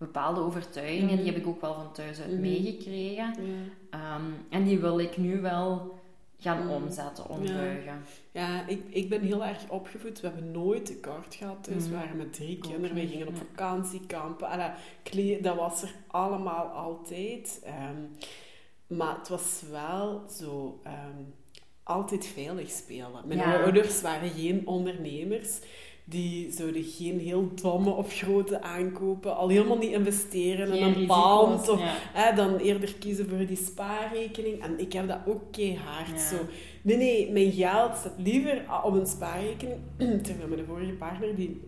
bepaalde 0.00 0.40
overtuigingen, 0.40 1.06
Mhm. 1.14 1.16
die 1.16 1.26
heb 1.32 1.36
ik 1.36 1.46
ook 1.46 1.60
wel 1.60 1.74
van 1.74 1.92
thuis 1.92 2.20
uit 2.20 2.30
Mhm. 2.30 2.40
meegekregen. 2.40 3.34
Ehm, 3.90 4.22
en 4.50 4.64
die 4.64 4.78
wil 4.78 4.98
ik 4.98 5.16
nu 5.16 5.40
wel 5.40 5.98
gaan 6.38 6.64
Mhm. 6.64 6.70
omzetten, 6.74 7.28
ombuigen. 7.28 8.02
Ja, 8.32 8.66
ik, 8.66 8.82
ik 8.88 9.08
ben 9.08 9.20
heel 9.20 9.44
erg 9.44 9.68
opgevoed. 9.68 10.20
We 10.20 10.26
hebben 10.26 10.50
nooit 10.50 10.84
tekort 10.86 11.34
gehad. 11.34 11.64
Dus 11.64 11.82
Mhm. 11.82 11.90
we 11.92 11.96
waren 11.96 12.16
met 12.16 12.32
drie 12.32 12.58
kinderen. 12.58 12.94
We 12.96 13.06
gingen 13.06 13.26
op. 13.28 14.42
Alla, 14.42 14.74
kle- 15.02 15.38
dat 15.40 15.56
was 15.56 15.82
er 15.82 15.94
allemaal 16.06 16.64
altijd. 16.66 17.60
Ehm, 17.64 18.00
maar 18.98 19.18
het 19.18 19.28
was 19.28 19.62
wel 19.70 20.22
zo... 20.30 20.80
ehm, 20.84 21.16
altijd 21.82 22.26
veilig 22.26 22.70
spelen. 22.70 23.22
Mijn 23.26 23.38
Ja. 23.40 23.62
ouders 23.62 24.00
waren 24.02 24.30
geen 24.30 24.66
ondernemers. 24.66 25.58
Die 26.10 26.52
zouden 26.52 26.84
geen 26.84 27.18
heel 27.20 27.50
domme 27.54 27.90
of 27.90 28.12
grote 28.14 28.62
aankopen. 28.62 29.36
Al 29.36 29.48
helemaal 29.48 29.78
niet 29.78 29.92
investeren 29.92 30.72
in 30.72 30.82
een 30.82 31.06
pand. 31.06 31.68
Of, 31.68 31.80
ja. 31.80 31.94
hè, 32.12 32.34
dan 32.34 32.56
eerder 32.56 32.94
kiezen 32.94 33.28
voor 33.28 33.46
die 33.46 33.56
spaarrekening. 33.56 34.62
En 34.62 34.78
ik 34.78 34.92
heb 34.92 35.08
dat 35.08 35.18
ook 35.26 35.42
keihard 35.50 36.08
Ja. 36.08 36.28
zo... 36.28 36.36
Nee, 36.82 36.96
nee, 36.96 37.30
mijn 37.32 37.52
geld 37.52 37.96
staat 37.96 38.14
liever 38.16 38.64
op 38.84 38.94
een 38.94 39.06
spaarrekening. 39.06 39.78
Terwijl 40.26 40.48
mijn 40.48 40.64
vorige 40.66 40.92
partner, 40.92 41.34
die 41.34 41.60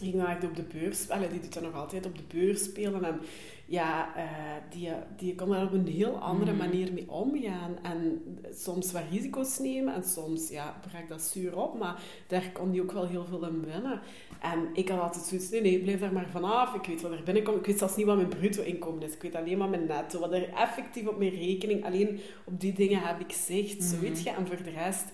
ging 0.00 0.14
dan 0.16 0.26
echt 0.26 0.44
op 0.44 0.56
de 0.56 0.64
beurs... 0.72 1.08
Allee, 1.08 1.28
die 1.28 1.40
doet 1.40 1.54
dat 1.54 1.62
nog 1.62 1.74
altijd 1.74 2.06
op 2.06 2.16
de 2.16 2.36
beurs 2.36 2.64
spelen. 2.64 3.04
En 3.04 3.20
ja, 3.66 4.16
eh, 4.16 4.24
die, 4.70 4.90
die 5.16 5.34
kon 5.34 5.48
daar 5.48 5.62
op 5.64 5.72
een 5.72 5.86
heel 5.86 6.18
andere 6.18 6.52
Mhm. 6.52 6.60
manier 6.60 6.92
mee 6.92 7.10
omgaan. 7.10 7.76
En 7.82 8.22
soms 8.54 8.92
wat 8.92 9.02
risico's 9.10 9.58
nemen. 9.58 9.94
En 9.94 10.04
soms, 10.04 10.48
ja, 10.48 10.80
brak 10.90 11.08
dat 11.08 11.22
zuur 11.22 11.56
op. 11.58 11.78
Maar 11.78 12.02
daar 12.26 12.50
kon 12.52 12.70
die 12.70 12.82
ook 12.82 12.92
wel 12.92 13.06
heel 13.06 13.24
veel 13.24 13.46
in 13.46 13.64
winnen. 13.64 14.00
En 14.40 14.68
ik 14.72 14.88
had 14.88 15.00
altijd 15.00 15.24
zoiets, 15.24 15.50
nee, 15.50 15.60
nee, 15.60 15.78
blijf 15.82 16.00
daar 16.00 16.12
maar 16.12 16.28
vanaf. 16.30 16.74
Ik 16.74 16.84
weet 16.86 17.00
wat 17.02 17.12
er 17.12 17.22
binnenkomt. 17.24 17.58
Ik 17.58 17.66
weet 17.66 17.78
zelfs 17.78 17.96
niet 17.96 18.06
wat 18.06 18.16
mijn 18.16 18.28
bruto 18.28 18.62
inkomen 18.62 19.02
is. 19.02 19.14
Ik 19.14 19.22
weet 19.22 19.34
alleen 19.34 19.58
maar 19.58 19.68
mijn 19.68 19.86
netto. 19.86 20.20
Wat 20.20 20.32
er 20.32 20.48
effectief 20.54 21.06
op 21.06 21.18
mijn 21.18 21.34
rekening, 21.34 21.84
alleen 21.84 22.20
op 22.44 22.60
die 22.60 22.72
dingen 22.72 23.00
heb 23.00 23.20
ik 23.20 23.32
zicht. 23.32 23.82
Zo 23.84 23.94
Mhm. 23.96 24.04
weet 24.04 24.22
je. 24.22 24.30
En 24.30 24.46
voor 24.46 24.62
de 24.62 24.70
rest, 24.70 25.04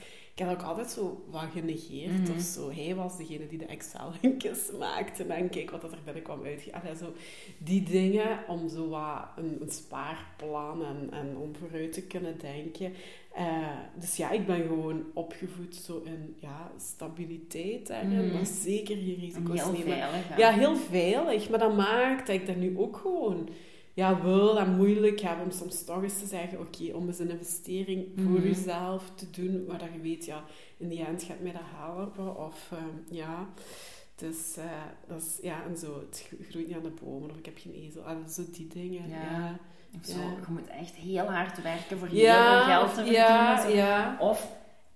ik 0.41 0.47
had 0.47 0.55
ook 0.55 0.63
altijd 0.69 0.91
zo 0.91 1.25
wat 1.31 1.45
genegeerd 1.53 2.23
Mhm. 2.29 2.33
of 2.37 2.41
zo. 2.41 2.71
Hij 2.71 2.95
was 2.95 3.17
degene 3.17 3.47
die 3.47 3.59
de 3.59 3.65
Excel-linkjes 3.67 4.71
maakte. 4.79 5.25
En 5.25 5.49
kijk 5.51 5.71
wat 5.71 5.81
dat 5.81 5.93
er 5.93 5.99
binnenkwam 6.05 6.45
uit. 6.45 6.69
Allee, 6.73 6.97
zo 6.97 7.13
die 7.59 7.83
dingen, 7.83 8.39
om 8.49 8.69
zo 8.69 8.89
wat 8.89 9.25
een, 9.37 9.59
een 9.61 9.71
spaarplan 9.71 10.85
en, 10.85 11.09
en 11.13 11.37
om 11.37 11.57
vooruit 11.57 11.93
te 11.93 12.03
kunnen 12.03 12.39
denken. 12.39 12.93
Eh, 13.35 13.69
dus 13.99 14.17
ja, 14.17 14.31
ik 14.31 14.47
ben 14.47 14.63
gewoon 14.63 15.05
opgevoed 15.15 15.75
zo 15.75 16.03
in 16.05 16.35
ja, 16.39 16.71
stabiliteit 16.79 17.87
daarin, 17.87 18.25
Mhm. 18.27 18.33
maar 18.33 18.47
zeker 18.47 18.97
geen 18.97 19.15
En 19.15 19.21
risico's 19.21 19.63
heel 19.63 19.73
nemen. 19.73 19.87
veilig. 19.87 20.29
hè. 20.29 20.37
Ja, 20.37 20.51
heel 20.53 20.77
veilig. 20.77 21.51
Maar 21.51 21.59
dat 21.59 21.77
maakt 21.77 22.27
dat 22.27 22.37
ik 22.37 22.47
dat 22.47 22.57
nu 22.57 22.79
ook 22.79 22.97
gewoon 22.97 23.49
ja, 24.01 24.23
wil 24.23 24.59
en 24.59 24.77
moeilijk 24.77 25.21
heb 25.21 25.41
om 25.43 25.51
soms 25.51 25.85
toch 25.85 26.03
eens 26.03 26.19
te 26.19 26.27
zeggen, 26.27 26.61
oké, 26.61 26.93
om 26.95 27.07
eens 27.07 27.19
een 27.19 27.31
investering 27.31 28.07
voor 28.17 28.25
Mhm. 28.39 28.47
jezelf 28.47 29.11
te 29.15 29.31
doen, 29.31 29.65
waar 29.67 29.79
dat 29.79 29.89
je 29.93 30.01
weet, 30.01 30.25
ja, 30.25 30.45
in 30.79 30.89
die 30.89 31.05
end 31.05 31.23
gaat 31.23 31.41
mij 31.41 31.53
dat 31.53 31.61
helpen. 31.65 32.37
Of 32.47 32.69
ehm, 32.73 33.15
ja, 33.17 33.49
dus 34.15 34.57
eh, 34.57 34.65
dat 35.07 35.21
is, 35.23 35.39
ja, 35.43 35.65
en 35.69 35.77
zo, 35.77 36.01
het 36.09 36.25
gro- 36.29 36.45
groeit 36.51 36.67
niet 36.67 36.77
aan 36.77 36.83
de 36.83 36.93
bomen, 37.05 37.31
of 37.31 37.37
ik 37.37 37.45
heb 37.45 37.59
geen 37.59 37.75
ezel. 37.75 38.03
Ah, 38.03 38.27
zo 38.29 38.43
die 38.53 38.67
dingen, 38.67 39.09
Ja. 39.09 39.17
ja. 39.31 39.59
Of 39.99 40.05
zo, 40.07 40.19
Ja. 40.19 40.25
Je 40.47 40.53
moet 40.53 40.67
echt 40.69 40.95
heel 40.95 41.25
hard 41.31 41.63
werken 41.63 41.99
voor 41.99 42.09
heel 42.09 42.19
veel 42.35 42.63
geld 42.63 42.89
te 42.89 42.95
verdienen. 42.95 43.21
ja, 43.21 43.67
ja. 43.69 44.17
Of 44.21 44.53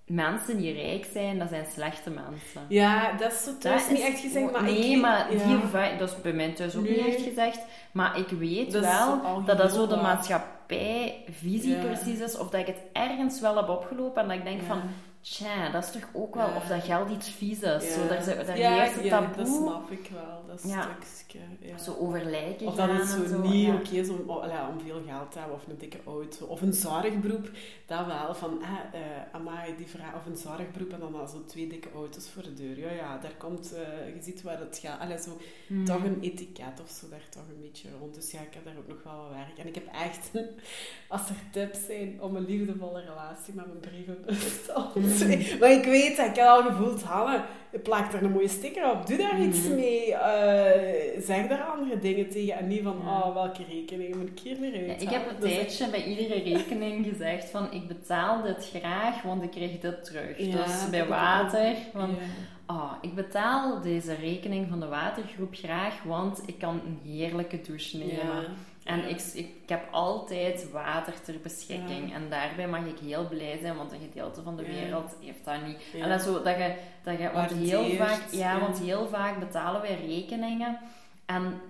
mensen 0.06 0.56
die 0.56 0.72
rijk 0.72 1.06
zijn, 1.12 1.38
dat 1.38 1.48
zijn 1.48 1.66
slechte 1.72 2.10
mensen. 2.10 2.62
Ja, 2.68 3.12
dat 3.12 3.32
is 3.32 3.44
zo 3.44 3.50
thuis 3.58 3.88
niet 3.90 4.00
echt 4.00 4.20
gezegd, 4.20 4.52
maar 4.52 4.62
nee, 4.62 4.90
ik... 4.90 5.00
maar 5.00 5.32
ja. 5.32 5.46
die 5.46 5.98
dat 5.98 6.08
is 6.10 6.20
bij 6.22 6.32
mij 6.32 6.52
thuis 6.52 6.76
ook 6.76 6.82
Nee. 6.82 6.96
niet 6.96 7.06
echt 7.14 7.22
gezegd. 7.22 7.60
Maar 7.92 8.18
ik 8.18 8.28
weet 8.28 8.72
Dat 8.72 8.82
wel 8.82 9.42
dat 9.44 9.58
dat 9.58 9.72
zo 9.72 9.86
de 9.86 9.96
maatschappijvisie 9.96 11.76
Ja. 11.76 11.82
precies 11.84 12.18
is. 12.18 12.38
Of 12.38 12.50
dat 12.50 12.60
ik 12.60 12.66
het 12.66 12.80
ergens 12.92 13.40
wel 13.40 13.56
heb 13.56 13.68
opgelopen 13.68 14.22
en 14.22 14.28
dat 14.28 14.36
ik 14.36 14.44
denk 14.44 14.60
Ja. 14.60 14.66
van... 14.66 14.80
tja, 15.24 15.70
dat 15.70 15.84
is 15.84 15.90
toch 15.90 16.08
ook 16.12 16.34
wel, 16.34 16.48
Ja. 16.48 16.56
of 16.56 16.66
dat 16.66 16.82
geld 16.84 17.10
iets 17.10 17.28
vies 17.30 17.60
is. 17.60 17.92
Zo, 17.94 18.06
daar, 18.08 18.18
is- 18.18 18.46
daar 18.46 18.58
ja, 18.58 18.84
ja, 18.84 19.08
taboe. 19.08 19.36
dat 19.36 19.46
snap 19.48 19.90
ik 19.90 20.10
wel. 20.12 20.44
Dat 20.46 20.62
Ja. 20.66 20.96
stukje. 21.14 21.38
Ja. 21.60 21.78
Zo 21.78 21.96
over 21.98 22.24
lijken 22.24 22.66
Of 22.66 22.74
dat 22.74 22.88
het 22.90 23.06
zo, 23.08 23.38
niet 23.42 23.66
ja. 23.66 23.74
oké 23.74 23.90
is 23.90 24.08
om, 24.08 24.22
oh, 24.30 24.46
ja, 24.46 24.68
om 24.68 24.80
veel 24.80 25.02
geld 25.06 25.32
te 25.32 25.38
hebben 25.38 25.56
of 25.56 25.66
een 25.66 25.78
dikke 25.78 25.98
auto. 26.06 26.46
Of 26.46 26.60
een 26.62 26.72
zorgberoep, 26.72 27.50
dat 27.86 28.06
wel. 28.06 28.34
Van, 28.34 28.62
eh, 28.62 29.00
amai, 29.32 29.76
die 29.76 29.86
vraag, 29.86 30.14
of 30.14 30.26
een 30.26 30.36
zorgberoep 30.36 30.92
en 30.92 31.00
dan 31.00 31.14
al 31.20 31.26
zo 31.26 31.44
twee 31.44 31.66
dikke 31.66 31.88
auto's 31.94 32.28
voor 32.28 32.42
de 32.42 32.54
deur. 32.54 32.78
Ja, 32.78 32.90
ja, 32.90 33.18
daar 33.18 33.34
komt, 33.38 33.72
eh, 33.74 34.14
je 34.14 34.22
ziet 34.22 34.42
waar 34.42 34.58
het 34.58 34.78
gaat. 34.82 35.00
Allee, 35.00 35.18
zo, 35.18 35.38
Hmm. 35.66 35.84
toch 35.84 36.04
een 36.04 36.18
etiket 36.20 36.80
of 36.82 36.90
zo 36.90 37.08
daar 37.08 37.28
toch 37.30 37.48
een 37.48 37.60
beetje 37.60 37.88
rond. 38.00 38.14
Dus 38.14 38.30
ja, 38.30 38.40
ik 38.40 38.54
heb 38.54 38.64
daar 38.64 38.76
ook 38.78 38.88
nog 38.88 39.02
wel 39.02 39.16
wat 39.22 39.30
werk. 39.30 39.58
En 39.58 39.66
ik 39.66 39.74
heb 39.74 39.86
echt, 39.92 40.30
als 41.08 41.28
er 41.28 41.36
tips 41.52 41.84
zijn 41.86 42.22
om 42.22 42.36
een 42.36 42.44
liefdevolle 42.44 43.00
relatie 43.00 43.54
met 43.54 43.66
mijn 43.66 43.80
brievenbus 43.80 44.64
te 44.64 44.72
ontwikkelen. 45.22 45.58
Maar 45.58 45.70
ik 45.72 45.84
weet, 45.84 46.18
ik 46.18 46.36
heb 46.36 46.46
al 46.46 46.62
gevoeld, 46.62 47.02
Hanne, 47.02 47.40
je 47.72 47.78
plakt 47.78 48.14
er 48.14 48.22
een 48.22 48.30
mooie 48.30 48.48
sticker 48.48 48.90
op. 48.90 49.06
Doe 49.06 49.16
daar 49.16 49.40
iets 49.40 49.62
Mhm. 49.62 49.74
mee. 49.74 50.14
Eh, 50.14 51.20
zeg 51.22 51.46
daar 51.46 51.62
andere 51.62 51.98
dingen 51.98 52.30
tegen. 52.30 52.54
En 52.58 52.68
niet 52.68 52.82
van, 52.82 52.96
Ja. 53.04 53.10
oh, 53.18 53.34
welke 53.34 53.62
rekening 53.70 54.14
moet 54.16 54.28
ik 54.28 54.38
hier 54.42 54.60
weer 54.60 54.84
Ja, 54.86 54.92
uit 54.92 55.02
ik 55.02 55.08
heb 55.08 55.22
een 55.30 55.40
Dus 55.40 55.50
ik- 55.50 55.58
tijdje 55.58 55.88
bij 55.90 56.04
iedere 56.04 56.42
rekening 56.42 57.06
gezegd 57.06 57.50
van 57.50 57.72
ik 57.72 57.88
betaal 57.88 58.42
dit 58.42 58.70
graag, 58.74 59.22
want 59.22 59.42
ik 59.42 59.50
krijg 59.50 59.78
dit 59.80 60.04
terug. 60.04 60.38
Ja, 60.38 60.64
dus 60.64 60.90
bij 60.90 61.06
water, 61.06 61.74
van 61.92 62.10
Ja. 62.10 62.74
oh, 62.74 62.92
ik 63.00 63.14
betaal 63.14 63.80
deze 63.80 64.14
rekening 64.14 64.66
van 64.68 64.80
de 64.80 64.86
watergroep 64.88 65.54
graag, 65.54 66.02
want 66.02 66.42
ik 66.46 66.58
kan 66.58 66.80
een 66.86 67.10
heerlijke 67.12 67.60
douche 67.60 67.96
nemen. 67.98 68.44
En 68.84 69.08
ik, 69.08 69.20
ik, 69.20 69.46
ik 69.62 69.68
heb 69.68 69.88
altijd 69.90 70.70
water 70.70 71.20
ter 71.22 71.34
beschikking. 71.42 72.08
Ja. 72.08 72.14
En 72.14 72.30
daarbij 72.30 72.68
mag 72.68 72.84
ik 72.86 72.98
heel 72.98 73.28
blij 73.28 73.58
zijn, 73.60 73.76
want 73.76 73.92
een 73.92 74.00
gedeelte 74.00 74.42
van 74.42 74.56
de 74.56 74.62
Ja. 74.62 74.68
wereld 74.68 75.16
heeft 75.20 75.44
dat 75.44 75.66
niet. 75.66 75.82
Ja. 75.92 76.02
En 76.02 76.08
dat 76.08 76.18
is 76.20 76.24
zo 76.26 76.42
dat 76.42 76.56
je, 76.56 76.74
dat 77.02 77.18
je 77.18 77.30
want 77.32 77.52
heel 77.52 77.90
vaak, 77.96 78.20
ja, 78.30 78.60
want 78.60 78.78
heel 78.78 79.08
vaak 79.08 79.38
betalen 79.38 79.80
wij 79.80 79.98
rekeningen. 80.06 80.78
En 81.26 81.60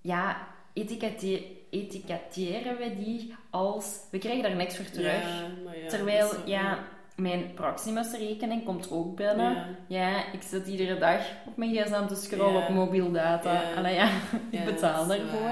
ja, 0.00 0.46
etikette- 0.72 1.44
etiketteren 1.70 2.76
we 2.76 2.94
die 3.04 3.34
als 3.50 3.98
we 4.10 4.18
krijgen 4.18 4.42
daar 4.42 4.56
niks 4.56 4.76
voor 4.76 4.90
terug. 4.90 5.22
Maar 5.64 5.74
Terwijl, 5.88 6.30
ja, 6.46 6.78
mijn 7.16 7.54
Proximus-rekening 7.54 8.64
komt 8.64 8.90
ook 8.90 9.16
binnen. 9.16 9.52
Ja. 9.54 9.66
Ja, 9.86 10.32
ik 10.32 10.42
zit 10.42 10.66
iedere 10.66 10.98
dag 10.98 11.20
op 11.46 11.56
mijn 11.56 11.70
gsm 11.74 12.06
te 12.06 12.14
scrollen 12.14 12.60
Ja. 12.60 12.66
op 12.66 12.68
mobiel 12.74 13.12
data. 13.12 13.52
Ja. 13.52 13.74
Allee, 13.76 13.94
ja, 13.94 14.08
ik 14.50 14.64
betaal 14.64 15.06
daarvoor. 15.06 15.50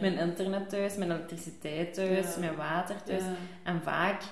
Mijn 0.00 0.18
internet 0.18 0.68
thuis, 0.68 0.96
mijn 0.96 1.10
elektriciteit 1.10 1.94
thuis, 1.94 2.36
mijn 2.36 2.56
water 2.56 3.02
thuis. 3.02 3.22
En 3.62 3.80
vaak 3.82 4.22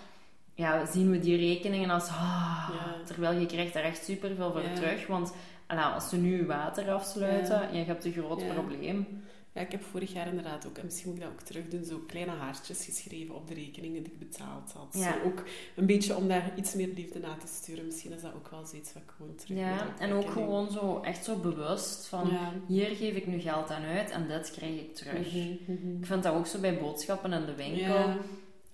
ja, 0.55 0.87
zien 0.87 1.11
we 1.11 1.19
die 1.19 1.37
rekeningen 1.55 1.91
als... 1.91 2.09
ah, 2.09 2.69
Ja. 2.73 3.05
Terwijl 3.07 3.39
je 3.41 3.47
krijgt 3.47 3.73
daar 3.75 3.83
echt 3.83 4.05
superveel 4.05 4.53
voor 4.53 4.63
terug. 4.75 5.07
Want 5.07 5.35
ala, 5.67 5.91
als 5.93 6.09
ze 6.09 6.17
nu 6.17 6.37
je 6.37 6.47
water 6.47 6.91
afsluiten, 6.93 7.61
je 7.73 7.85
hebt 7.85 8.05
een 8.05 8.13
groot 8.13 8.49
probleem. 8.55 9.23
Ja, 9.53 9.61
ik 9.61 9.71
heb 9.73 9.83
vorig 9.83 10.13
jaar 10.13 10.27
inderdaad 10.27 10.67
ook, 10.67 10.79
en 10.79 10.85
misschien 10.85 11.09
moet 11.09 11.19
ik 11.19 11.25
dat 11.25 11.33
ook 11.33 11.41
terug 11.41 11.69
doen, 11.69 11.85
zo 11.85 11.99
kleine 12.07 12.31
haartjes 12.31 12.85
geschreven 12.85 13.35
op 13.35 13.49
de 13.49 13.55
rekeningen 13.55 14.03
die 14.03 14.13
ik 14.13 14.19
betaald 14.19 14.73
had. 14.73 14.89
Ja. 14.91 15.13
Zo 15.13 15.29
ook 15.29 15.43
een 15.77 15.87
beetje 15.87 16.17
om 16.17 16.29
daar 16.29 16.53
iets 16.57 16.75
meer 16.75 16.89
liefde 16.95 17.19
na 17.19 17.37
te 17.37 17.47
sturen. 17.47 17.87
Misschien 17.87 18.13
is 18.13 18.23
dat 18.23 18.35
ook 18.35 18.49
wel 18.51 18.67
zoiets 18.67 18.93
wat 18.93 19.03
ik 19.03 19.11
gewoon 19.17 19.35
terug 19.35 19.59
Ja, 19.59 19.95
en 19.99 20.13
ook 20.13 20.31
gewoon 20.31 20.71
zo, 20.71 21.01
echt 21.01 21.25
zo 21.25 21.37
bewust 21.37 22.07
van... 22.07 22.29
Ja. 22.31 22.53
Hier 22.67 22.97
geef 22.97 23.15
ik 23.15 23.27
nu 23.27 23.41
geld 23.41 23.71
aan 23.71 23.85
uit 23.85 24.11
en 24.11 24.29
dit 24.29 24.51
krijg 24.51 24.81
ik 24.81 24.95
terug. 24.95 25.35
Mhm, 25.35 25.55
mhm. 25.67 25.97
Ik 25.99 26.07
vind 26.07 26.23
dat 26.23 26.35
ook 26.35 26.47
zo 26.47 26.61
bij 26.61 26.79
boodschappen 26.79 27.33
in 27.33 27.47
de 27.47 27.55
winkel. 27.55 27.95
Ja. 27.95 28.17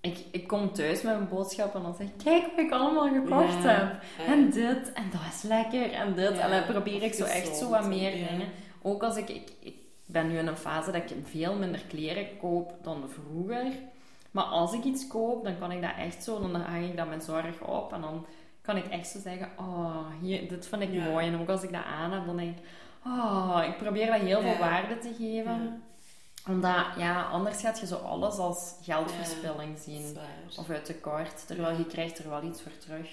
Ik, 0.01 0.25
ik 0.31 0.47
kom 0.47 0.73
thuis 0.73 1.03
met 1.03 1.17
mijn 1.17 1.29
boodschappen 1.29 1.81
en 1.81 1.87
dan 1.87 1.97
zeg 1.97 2.07
ik, 2.07 2.13
kijk 2.25 2.43
wat 2.43 2.65
ik 2.65 2.73
allemaal 2.73 3.13
gekocht 3.13 3.63
heb. 3.63 4.03
En 4.27 4.51
dit, 4.51 4.93
en 4.93 5.11
dat 5.11 5.21
is 5.35 5.43
lekker, 5.43 5.93
en 5.93 6.15
dit. 6.15 6.39
En 6.39 6.51
dan 6.51 6.65
probeer 6.65 7.03
ik 7.03 7.15
zo 7.15 7.25
echt 7.25 7.57
zo 7.57 7.71
wat 7.71 7.87
meer 7.87 8.13
dingen. 8.13 8.49
Ook 8.83 9.03
als 9.03 9.17
ik, 9.17 9.29
ik, 9.29 9.53
ik 9.61 9.75
ben 10.17 10.29
nu 10.29 10.39
in 10.39 10.47
een 10.47 10.57
fase 10.57 10.91
dat 10.91 11.11
ik 11.11 11.17
veel 11.25 11.55
minder 11.55 11.81
kleren 11.89 12.37
koop 12.39 12.75
dan 12.83 13.05
vroeger. 13.09 13.73
Maar 14.31 14.45
als 14.45 14.73
ik 14.73 14.85
iets 14.85 15.07
koop, 15.07 15.45
dan 15.45 15.59
kan 15.59 15.73
ik 15.73 15.83
dat 15.83 15.91
echt 15.99 16.25
zo, 16.25 16.41
dan 16.41 16.55
hang 16.55 16.85
ik 16.85 16.97
dat 16.97 17.09
met 17.09 17.25
zorg 17.25 17.61
op. 17.61 17.93
En 17.93 18.01
dan 18.01 18.27
kan 18.63 18.77
ik 18.77 18.87
echt 18.87 19.09
zo 19.09 19.19
zeggen, 19.21 19.51
oh, 19.59 20.07
hier, 20.21 20.49
dit 20.49 20.67
vind 20.67 20.83
ik 20.83 20.93
Ja. 20.93 21.05
mooi. 21.05 21.27
En 21.27 21.41
ook 21.41 21.49
als 21.49 21.63
ik 21.63 21.73
dat 21.73 21.85
aan 21.85 22.13
heb, 22.13 22.27
dan 22.27 22.37
denk 22.37 22.57
ik, 22.57 22.63
oh, 23.05 23.63
ik 23.69 23.77
probeer 23.77 24.07
dat 24.07 24.21
heel 24.21 24.41
veel 24.41 24.59
waarde 24.59 24.99
te 24.99 25.15
geven. 25.19 25.63
Ja. 25.63 25.79
Omdat, 26.49 26.85
ja, 26.99 27.23
anders 27.23 27.61
gaat 27.61 27.81
je 27.81 27.87
zo 27.87 27.97
alles 27.97 28.37
als 28.37 28.75
geldverspilling 28.83 29.79
zien. 29.79 30.17
Of 30.59 30.71
uit 30.71 30.85
tekort, 30.85 31.47
terwijl 31.47 31.77
je 31.77 31.87
krijgt 31.87 32.19
er 32.19 32.31
wel 32.31 32.43
iets 32.43 32.63
voor 32.63 32.77
terug. 32.79 33.09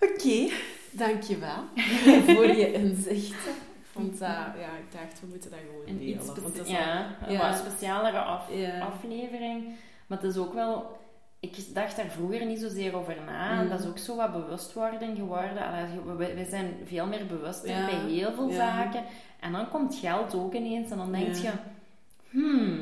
Oké, 0.00 0.48
dankjewel 0.90 1.64
voor 2.34 2.46
je 2.46 2.72
inzichten. 2.72 3.52
Vond 3.96 4.18
dat, 4.18 4.28
ja, 4.28 4.52
ik 4.78 4.92
dacht, 4.92 5.20
we 5.20 5.26
moeten 5.26 5.50
dat 5.50 5.58
gewoon 5.70 5.86
Een 5.88 5.98
delen. 5.98 6.14
iets 6.14 6.26
want 6.26 6.42
dat 6.56 6.66
is 6.66 6.70
ja, 6.72 7.16
een 7.26 7.32
ja. 7.32 7.48
wat 7.50 7.58
specialere 7.58 8.18
af- 8.18 8.52
Ja. 8.54 8.80
aflevering. 8.80 9.64
Maar 10.06 10.18
het 10.20 10.30
is 10.30 10.36
ook 10.36 10.52
wel... 10.54 10.96
Ik 11.40 11.74
dacht 11.74 11.96
daar 11.96 12.06
vroeger 12.08 12.46
niet 12.46 12.58
zozeer 12.60 12.96
over 12.96 13.16
na. 13.26 13.52
Mm. 13.52 13.58
En 13.60 13.68
dat 13.68 13.80
is 13.80 13.86
ook 13.86 13.98
zo 13.98 14.16
wat 14.16 14.32
bewustwording 14.32 15.16
geworden. 15.16 15.54
We, 16.16 16.34
we- 16.34 16.46
zijn 16.48 16.74
veel 16.84 17.06
meer 17.06 17.26
bewuster 17.26 17.70
Ja. 17.70 17.86
bij 17.86 17.98
heel 18.10 18.32
veel 18.32 18.50
zaken. 18.50 19.02
En 19.40 19.52
dan 19.52 19.68
komt 19.68 19.94
geld 19.94 20.34
ook 20.34 20.54
ineens. 20.54 20.90
En 20.90 20.96
dan 20.98 21.12
denk 21.12 21.34
je... 21.34 21.50
Hmm, 22.30 22.80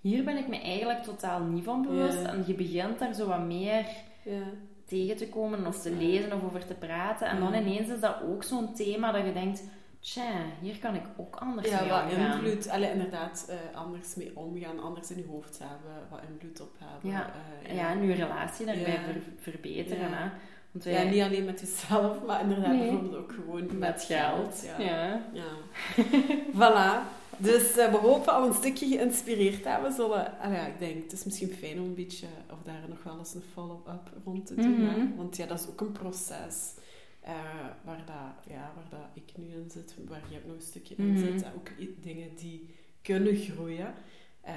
hier 0.00 0.24
ben 0.24 0.36
ik 0.36 0.48
me 0.48 0.60
eigenlijk 0.60 1.02
totaal 1.02 1.40
niet 1.40 1.64
van 1.64 1.82
bewust. 1.82 2.22
En 2.22 2.44
je 2.46 2.54
begint 2.54 2.98
daar 2.98 3.14
zo 3.14 3.26
wat 3.26 3.44
meer 3.44 3.84
tegen 4.86 5.16
te 5.16 5.28
komen 5.28 5.66
of 5.66 5.80
te 5.82 5.90
lezen 5.92 6.32
of 6.32 6.44
over 6.44 6.66
te 6.66 6.74
praten. 6.74 7.26
En 7.28 7.40
dan 7.40 7.54
ineens 7.54 7.88
is 7.88 8.00
dat 8.00 8.16
ook 8.28 8.42
zo'n 8.42 8.74
thema 8.74 9.12
dat 9.12 9.24
je 9.24 9.32
denkt, 9.32 9.64
tja, 10.12 10.32
hier 10.60 10.78
kan 10.78 10.94
ik 10.94 11.02
ook 11.16 11.36
anders 11.36 11.68
Ja, 11.68 11.80
mee 11.80 11.90
wat 11.90 12.02
omgaan. 12.02 12.44
invloed, 12.44 12.68
allee, 12.68 12.90
inderdaad, 12.90 13.46
eh, 13.48 13.78
anders 13.78 14.14
mee 14.14 14.30
omgaan, 14.36 14.80
anders 14.82 15.10
in 15.10 15.16
je 15.16 15.26
hoofd 15.26 15.58
hebben, 15.58 16.08
wat 16.10 16.20
invloed 16.32 16.60
op 16.60 16.70
hebben. 16.78 17.10
Ja. 17.10 17.32
eh, 17.62 17.76
Ja, 17.76 17.90
en 17.90 18.06
je 18.06 18.14
relatie 18.14 18.66
daarbij 18.66 18.92
Ja. 18.92 18.98
ver- 19.02 19.22
verbeteren. 19.38 20.08
Ja. 20.10 20.16
Hè? 20.16 20.30
Want 20.70 20.84
Ja, 20.84 20.90
wij, 20.92 21.10
niet 21.10 21.22
alleen 21.22 21.44
met 21.44 21.60
jezelf, 21.60 22.24
maar 22.26 22.40
inderdaad 22.40 22.66
Nee. 22.72 22.78
bijvoorbeeld 22.80 23.16
ook 23.16 23.32
gewoon 23.32 23.66
met, 23.66 23.78
met 23.78 24.02
geld. 24.02 24.64
Ja. 24.78 24.84
Ja. 24.84 25.20
Ja. 25.32 25.50
voilà. 26.60 27.12
Dus 27.38 27.76
eh, 27.76 27.90
we 27.90 27.96
hopen 27.96 28.32
al 28.32 28.46
een 28.46 28.54
stukje 28.54 28.86
geïnspireerd 28.86 29.62
te 29.62 29.68
hebben. 29.68 29.92
Zullen, 29.92 30.38
allee, 30.40 30.56
ja, 30.56 30.66
ik 30.66 30.78
denk, 30.78 31.02
het 31.02 31.12
is 31.12 31.24
misschien 31.24 31.48
fijn 31.52 31.78
om 31.78 31.84
een 31.84 31.94
beetje, 31.94 32.26
of 32.52 32.58
daar 32.64 32.80
nog 32.88 33.02
wel 33.02 33.18
eens 33.18 33.34
een 33.34 33.42
follow-up 33.52 34.10
rond 34.24 34.46
te 34.46 34.54
doen. 34.54 34.80
hè. 34.80 34.96
Mhm. 34.96 35.16
Want 35.16 35.36
ja, 35.36 35.46
dat 35.46 35.60
is 35.60 35.68
ook 35.68 35.80
een 35.80 35.92
proces. 35.92 36.74
Eh, 37.24 37.34
waar, 37.84 38.02
dat, 38.06 38.52
ja, 38.54 38.72
waar 38.74 38.88
dat 39.00 39.08
ik 39.24 39.32
nu 39.36 39.44
in 39.46 39.70
zit, 39.70 39.94
waar 40.08 40.22
jij 40.30 40.38
ook 40.38 40.46
nog 40.46 40.56
een 40.56 40.62
stukje 40.62 40.94
in 40.94 41.10
Mhm. 41.12 41.18
zit. 41.18 41.44
hè. 41.44 41.50
Ook 41.54 41.68
dingen 42.02 42.34
die 42.36 42.74
kunnen 43.02 43.36
groeien, 43.36 43.94
eh, 44.40 44.54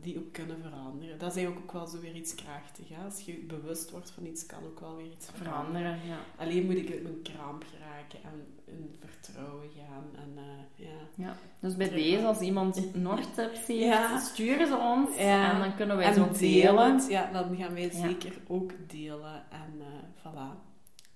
die 0.00 0.18
ook 0.18 0.32
kunnen 0.32 0.60
veranderen. 0.62 1.18
Dat 1.18 1.30
is 1.30 1.36
eigenlijk 1.36 1.66
ook 1.66 1.72
wel 1.72 1.86
zo 1.86 2.00
weer 2.00 2.14
iets 2.14 2.34
krachtig. 2.34 2.88
Hè? 2.88 3.04
Als 3.04 3.20
je 3.20 3.32
bewust 3.32 3.90
wordt 3.90 4.10
van 4.10 4.26
iets, 4.26 4.46
kan 4.46 4.64
ook 4.64 4.80
wel 4.80 4.96
weer 4.96 5.10
iets 5.12 5.26
veranderen. 5.34 5.72
Veranderen, 5.72 6.08
ja. 6.08 6.18
Alleen 6.36 6.66
moet 6.66 6.74
ik 6.76 6.90
uit 6.90 7.02
mijn 7.02 7.22
kramp 7.22 7.64
geraken 7.72 8.18
en 8.30 8.46
in 8.74 8.94
vertrouwen 8.98 9.68
gaan. 9.76 10.04
En, 10.22 10.32
eh, 10.36 10.86
ja. 10.86 11.24
ja. 11.26 11.36
Dus 11.60 11.76
bij 11.76 11.88
deze, 11.88 12.26
als 12.26 12.40
iemand 12.40 12.94
nog 12.94 13.20
tips 13.34 13.66
heeft, 13.66 13.66
Ja. 13.66 14.18
sturen 14.18 14.66
ze 14.66 14.76
ons. 14.76 15.16
En 15.16 15.58
dan 15.58 15.76
kunnen 15.76 15.96
wij 15.96 16.06
en 16.06 16.14
ze 16.14 16.38
delen. 16.38 17.08
Ja, 17.08 17.32
dan 17.32 17.56
gaan 17.56 17.74
wij 17.74 17.90
zeker 17.90 18.32
ook 18.46 18.72
delen. 18.86 19.42
En 19.50 19.80
eh 19.80 19.86
voilà. 20.32 20.66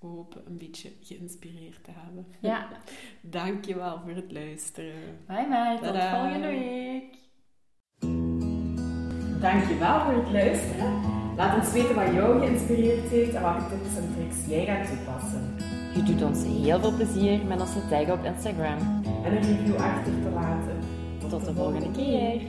We 0.03 0.09
hopen 0.09 0.41
een 0.45 0.57
beetje 0.57 0.91
geïnspireerd 1.01 1.83
te 1.83 1.91
hebben. 1.93 2.25
Ja. 2.39 2.67
Dankjewel 3.21 3.99
voor 3.99 4.11
het 4.11 4.31
luisteren. 4.31 4.93
Bye 5.27 5.47
bye, 5.49 5.77
tot 5.81 5.83
Tadaa. 5.83 6.19
volgende 6.19 6.47
week. 6.47 7.15
Dankjewel 9.41 9.99
voor 10.01 10.13
het 10.13 10.31
luisteren. 10.31 11.01
Laat 11.35 11.57
ons 11.57 11.71
weten 11.71 11.95
wat 11.95 12.13
jou 12.13 12.39
geïnspireerd 12.39 13.09
heeft 13.09 13.33
en 13.33 13.41
welke 13.41 13.69
tips 13.69 13.97
en 13.97 14.13
tricks 14.15 14.47
jij 14.47 14.65
gaat 14.65 14.87
toepassen. 14.87 15.55
Je 15.95 16.03
doet 16.03 16.23
ons 16.23 16.43
heel 16.43 16.79
veel 16.79 16.95
plezier 16.95 17.45
met 17.45 17.61
ons 17.61 17.73
te 17.73 17.87
taggen 17.89 18.13
op 18.13 18.23
Instagram. 18.23 19.03
En 19.23 19.35
een 19.35 19.41
review 19.41 19.75
achter 19.75 20.21
te 20.21 20.29
laten. 20.33 20.79
Tot 21.29 21.45
de 21.45 21.53
volgende 21.53 21.91
keer. 21.91 22.41